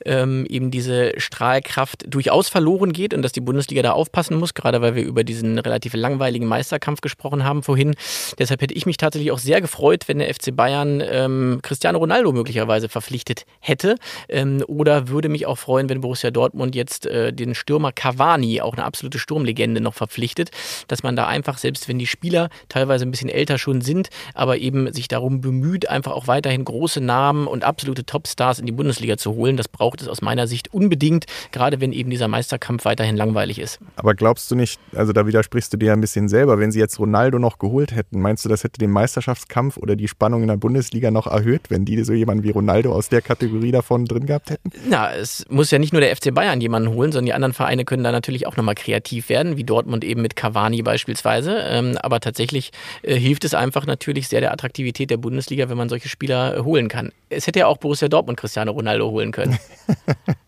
ähm, 0.04 0.46
eben 0.48 0.70
diese 0.70 1.18
Strahlkraft 1.18 2.04
durchaus 2.06 2.48
verloren 2.48 2.92
geht 2.92 3.14
und 3.14 3.22
dass 3.22 3.32
die 3.32 3.40
Bundesliga 3.40 3.82
da 3.82 3.92
aufpassen 3.92 4.38
muss, 4.38 4.54
gerade 4.54 4.80
weil 4.80 4.94
wir 4.94 5.04
über 5.04 5.24
diesen 5.24 5.58
relativ 5.58 5.94
langweiligen 5.94 6.46
Meisterkampf 6.46 7.00
gesprochen 7.00 7.44
haben 7.44 7.62
vorhin. 7.62 7.94
Deshalb 8.38 8.62
hätte 8.62 8.74
ich 8.74 8.86
mich 8.86 8.96
tatsächlich 8.96 9.32
auch 9.32 9.38
sehr 9.38 9.60
gefreut, 9.60 10.04
wenn 10.06 10.18
der 10.18 10.32
FC 10.32 10.54
Bayern 10.54 11.02
ähm, 11.04 11.60
Cristiano 11.62 11.98
Ronaldo 11.98 12.32
möglicherweise 12.32 12.88
verpflichtet 12.88 13.46
hätte. 13.60 13.96
Ähm, 14.28 14.64
oder 14.66 15.08
würde 15.08 15.28
mich 15.28 15.46
auch 15.46 15.58
freuen, 15.58 15.88
wenn 15.88 16.00
Borussia 16.00 16.30
Dortmund 16.30 16.74
jetzt 16.74 17.06
äh, 17.06 17.32
den 17.32 17.54
Stürmer 17.54 17.92
Cavani, 17.92 18.60
auch 18.60 18.74
eine 18.74 18.84
absolute 18.84 19.18
Sturmlegende, 19.18 19.80
noch 19.80 19.94
verpflichtet 19.94 20.50
dass 20.88 21.02
man 21.02 21.16
da 21.16 21.26
einfach, 21.26 21.58
selbst 21.58 21.88
wenn 21.88 21.98
die 21.98 22.06
Spieler 22.06 22.48
teilweise 22.68 23.04
ein 23.04 23.10
bisschen 23.10 23.28
älter 23.28 23.58
schon 23.58 23.80
sind, 23.80 24.08
aber 24.34 24.58
eben 24.58 24.92
sich 24.92 25.08
darum 25.08 25.40
bemüht, 25.40 25.88
einfach 25.88 26.12
auch 26.12 26.26
weiterhin 26.26 26.64
große 26.64 27.00
Namen 27.00 27.46
und 27.46 27.64
absolute 27.64 28.04
Topstars 28.04 28.58
in 28.58 28.66
die 28.66 28.72
Bundesliga 28.72 29.16
zu 29.16 29.34
holen. 29.34 29.56
Das 29.56 29.68
braucht 29.68 30.00
es 30.02 30.08
aus 30.08 30.22
meiner 30.22 30.46
Sicht 30.46 30.72
unbedingt, 30.72 31.26
gerade 31.52 31.80
wenn 31.80 31.92
eben 31.92 32.10
dieser 32.10 32.28
Meisterkampf 32.28 32.84
weiterhin 32.84 33.16
langweilig 33.16 33.58
ist. 33.58 33.78
Aber 33.96 34.14
glaubst 34.14 34.50
du 34.50 34.54
nicht, 34.54 34.80
also 34.94 35.12
da 35.12 35.26
widersprichst 35.26 35.72
du 35.72 35.76
dir 35.76 35.92
ein 35.92 36.00
bisschen 36.00 36.28
selber, 36.28 36.58
wenn 36.58 36.72
sie 36.72 36.78
jetzt 36.78 36.98
Ronaldo 36.98 37.38
noch 37.38 37.58
geholt 37.58 37.94
hätten, 37.94 38.20
meinst 38.20 38.44
du, 38.44 38.48
das 38.48 38.64
hätte 38.64 38.78
den 38.78 38.90
Meisterschaftskampf 38.90 39.76
oder 39.76 39.96
die 39.96 40.08
Spannung 40.08 40.42
in 40.42 40.48
der 40.48 40.56
Bundesliga 40.56 41.10
noch 41.10 41.26
erhöht, 41.26 41.70
wenn 41.70 41.84
die 41.84 42.02
so 42.04 42.12
jemanden 42.12 42.44
wie 42.44 42.50
Ronaldo 42.50 42.92
aus 42.92 43.08
der 43.08 43.22
Kategorie 43.22 43.72
davon 43.72 44.04
drin 44.06 44.26
gehabt 44.26 44.50
hätten? 44.50 44.70
Na, 44.88 45.14
es 45.14 45.44
muss 45.48 45.70
ja 45.70 45.78
nicht 45.78 45.92
nur 45.92 46.00
der 46.00 46.14
FC 46.14 46.34
Bayern 46.34 46.60
jemanden 46.60 46.90
holen, 46.90 47.12
sondern 47.12 47.26
die 47.26 47.32
anderen 47.32 47.54
Vereine 47.54 47.84
können 47.84 48.04
da 48.04 48.12
natürlich 48.12 48.46
auch 48.46 48.56
nochmal 48.56 48.74
kreativ 48.74 49.28
werden, 49.28 49.56
wie 49.56 49.64
Dortmund 49.64 50.04
eben 50.04 50.22
mit 50.22 50.36
Cavani 50.36 50.73
Money 50.74 50.82
beispielsweise. 50.82 51.58
Ähm, 51.66 51.96
aber 52.02 52.20
tatsächlich 52.20 52.72
äh, 53.02 53.14
hilft 53.16 53.44
es 53.44 53.54
einfach 53.54 53.86
natürlich 53.86 54.28
sehr 54.28 54.40
der 54.40 54.52
Attraktivität 54.52 55.10
der 55.10 55.16
Bundesliga, 55.16 55.68
wenn 55.68 55.76
man 55.76 55.88
solche 55.88 56.08
Spieler 56.08 56.56
äh, 56.56 56.60
holen 56.60 56.88
kann. 56.88 57.12
Es 57.30 57.46
hätte 57.46 57.60
ja 57.60 57.66
auch 57.66 57.78
Borussia 57.78 58.08
Dortmund 58.08 58.38
Cristiano 58.38 58.72
Ronaldo 58.72 59.10
holen 59.10 59.32
können. 59.32 59.58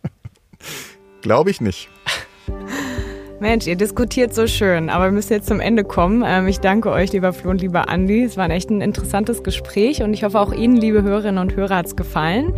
Glaube 1.23 1.51
ich 1.51 1.61
nicht. 1.61 1.89
Mensch, 3.39 3.67
ihr 3.67 3.77
diskutiert 3.77 4.35
so 4.35 4.47
schön, 4.47 4.89
aber 4.89 5.07
wir 5.07 5.13
müssen 5.13 5.35
jetzt 5.35 5.47
zum 5.47 5.61
Ende 5.61 5.85
kommen. 5.85 6.25
Ähm, 6.27 6.47
ich 6.47 6.61
danke 6.61 6.91
euch, 6.91 7.13
lieber 7.13 7.33
Flo 7.33 7.51
und 7.51 7.61
lieber 7.61 7.89
Andi. 7.89 8.25
Es 8.25 8.37
war 8.37 8.45
ein 8.45 8.51
echt 8.51 8.71
ein 8.71 8.81
interessantes 8.81 9.43
Gespräch 9.43 10.03
und 10.03 10.15
ich 10.15 10.25
hoffe, 10.25 10.41
auch 10.41 10.53
Ihnen, 10.53 10.77
liebe 10.77 11.03
Hörerinnen 11.03 11.39
und 11.39 11.55
Hörer, 11.55 11.77
hat 11.77 11.87
es 11.87 11.97
gefallen. 11.97 12.55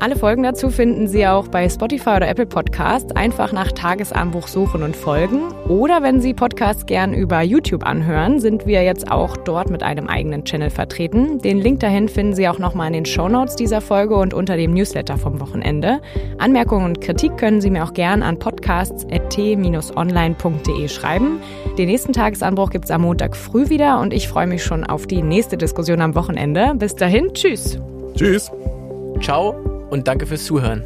Alle 0.00 0.16
Folgen 0.16 0.42
dazu 0.42 0.70
finden 0.70 1.08
Sie 1.08 1.26
auch 1.26 1.48
bei 1.48 1.68
Spotify 1.68 2.16
oder 2.16 2.28
Apple 2.28 2.46
Podcasts. 2.46 3.14
Einfach 3.16 3.52
nach 3.52 3.72
Tagesanbruch 3.72 4.48
suchen 4.48 4.82
und 4.82 4.96
folgen. 4.96 5.52
Oder 5.68 6.02
wenn 6.02 6.20
Sie 6.20 6.34
Podcasts 6.34 6.86
gern 6.86 7.14
über 7.14 7.42
YouTube 7.42 7.86
anhören, 7.86 8.40
sind 8.40 8.66
wir 8.66 8.82
jetzt 8.82 9.10
auch 9.10 9.36
dort 9.36 9.70
mit 9.70 9.82
einem 9.82 10.08
eigenen 10.08 10.44
Channel 10.44 10.70
vertreten. 10.70 11.38
Den 11.38 11.58
Link 11.58 11.80
dahin 11.80 12.08
finden 12.08 12.34
Sie 12.34 12.48
auch 12.48 12.58
nochmal 12.58 12.88
in 12.88 12.92
den 12.92 13.06
Show 13.06 13.28
Notes 13.28 13.56
dieser 13.56 13.80
Folge 13.80 14.16
und 14.16 14.34
unter 14.34 14.56
dem 14.56 14.74
Newsletter 14.74 15.16
vom 15.16 15.40
Wochenende. 15.40 16.00
Anmerkungen 16.38 16.84
und 16.84 17.00
Kritik 17.00 17.38
können 17.38 17.60
Sie 17.60 17.70
mir 17.70 17.84
auch 17.84 17.94
gern 17.94 18.22
an 18.22 18.38
podcasts.t-online.de 18.38 20.88
schreiben. 20.88 21.40
Den 21.78 21.88
nächsten 21.88 22.12
Tagesanbruch 22.12 22.70
gibt 22.70 22.86
es 22.86 22.90
am 22.90 23.02
Montag 23.02 23.36
früh 23.36 23.70
wieder 23.70 24.00
und 24.00 24.12
ich 24.12 24.28
freue 24.28 24.46
mich 24.46 24.64
schon 24.64 24.84
auf 24.84 25.06
die 25.06 25.22
nächste 25.22 25.56
Diskussion 25.56 26.00
am 26.00 26.14
Wochenende. 26.14 26.74
Bis 26.76 26.94
dahin, 26.94 27.32
tschüss. 27.32 27.78
Tschüss. 28.16 28.50
Ciao 29.20 29.73
und 29.94 30.08
danke 30.08 30.26
fürs 30.26 30.44
Zuhören. 30.44 30.82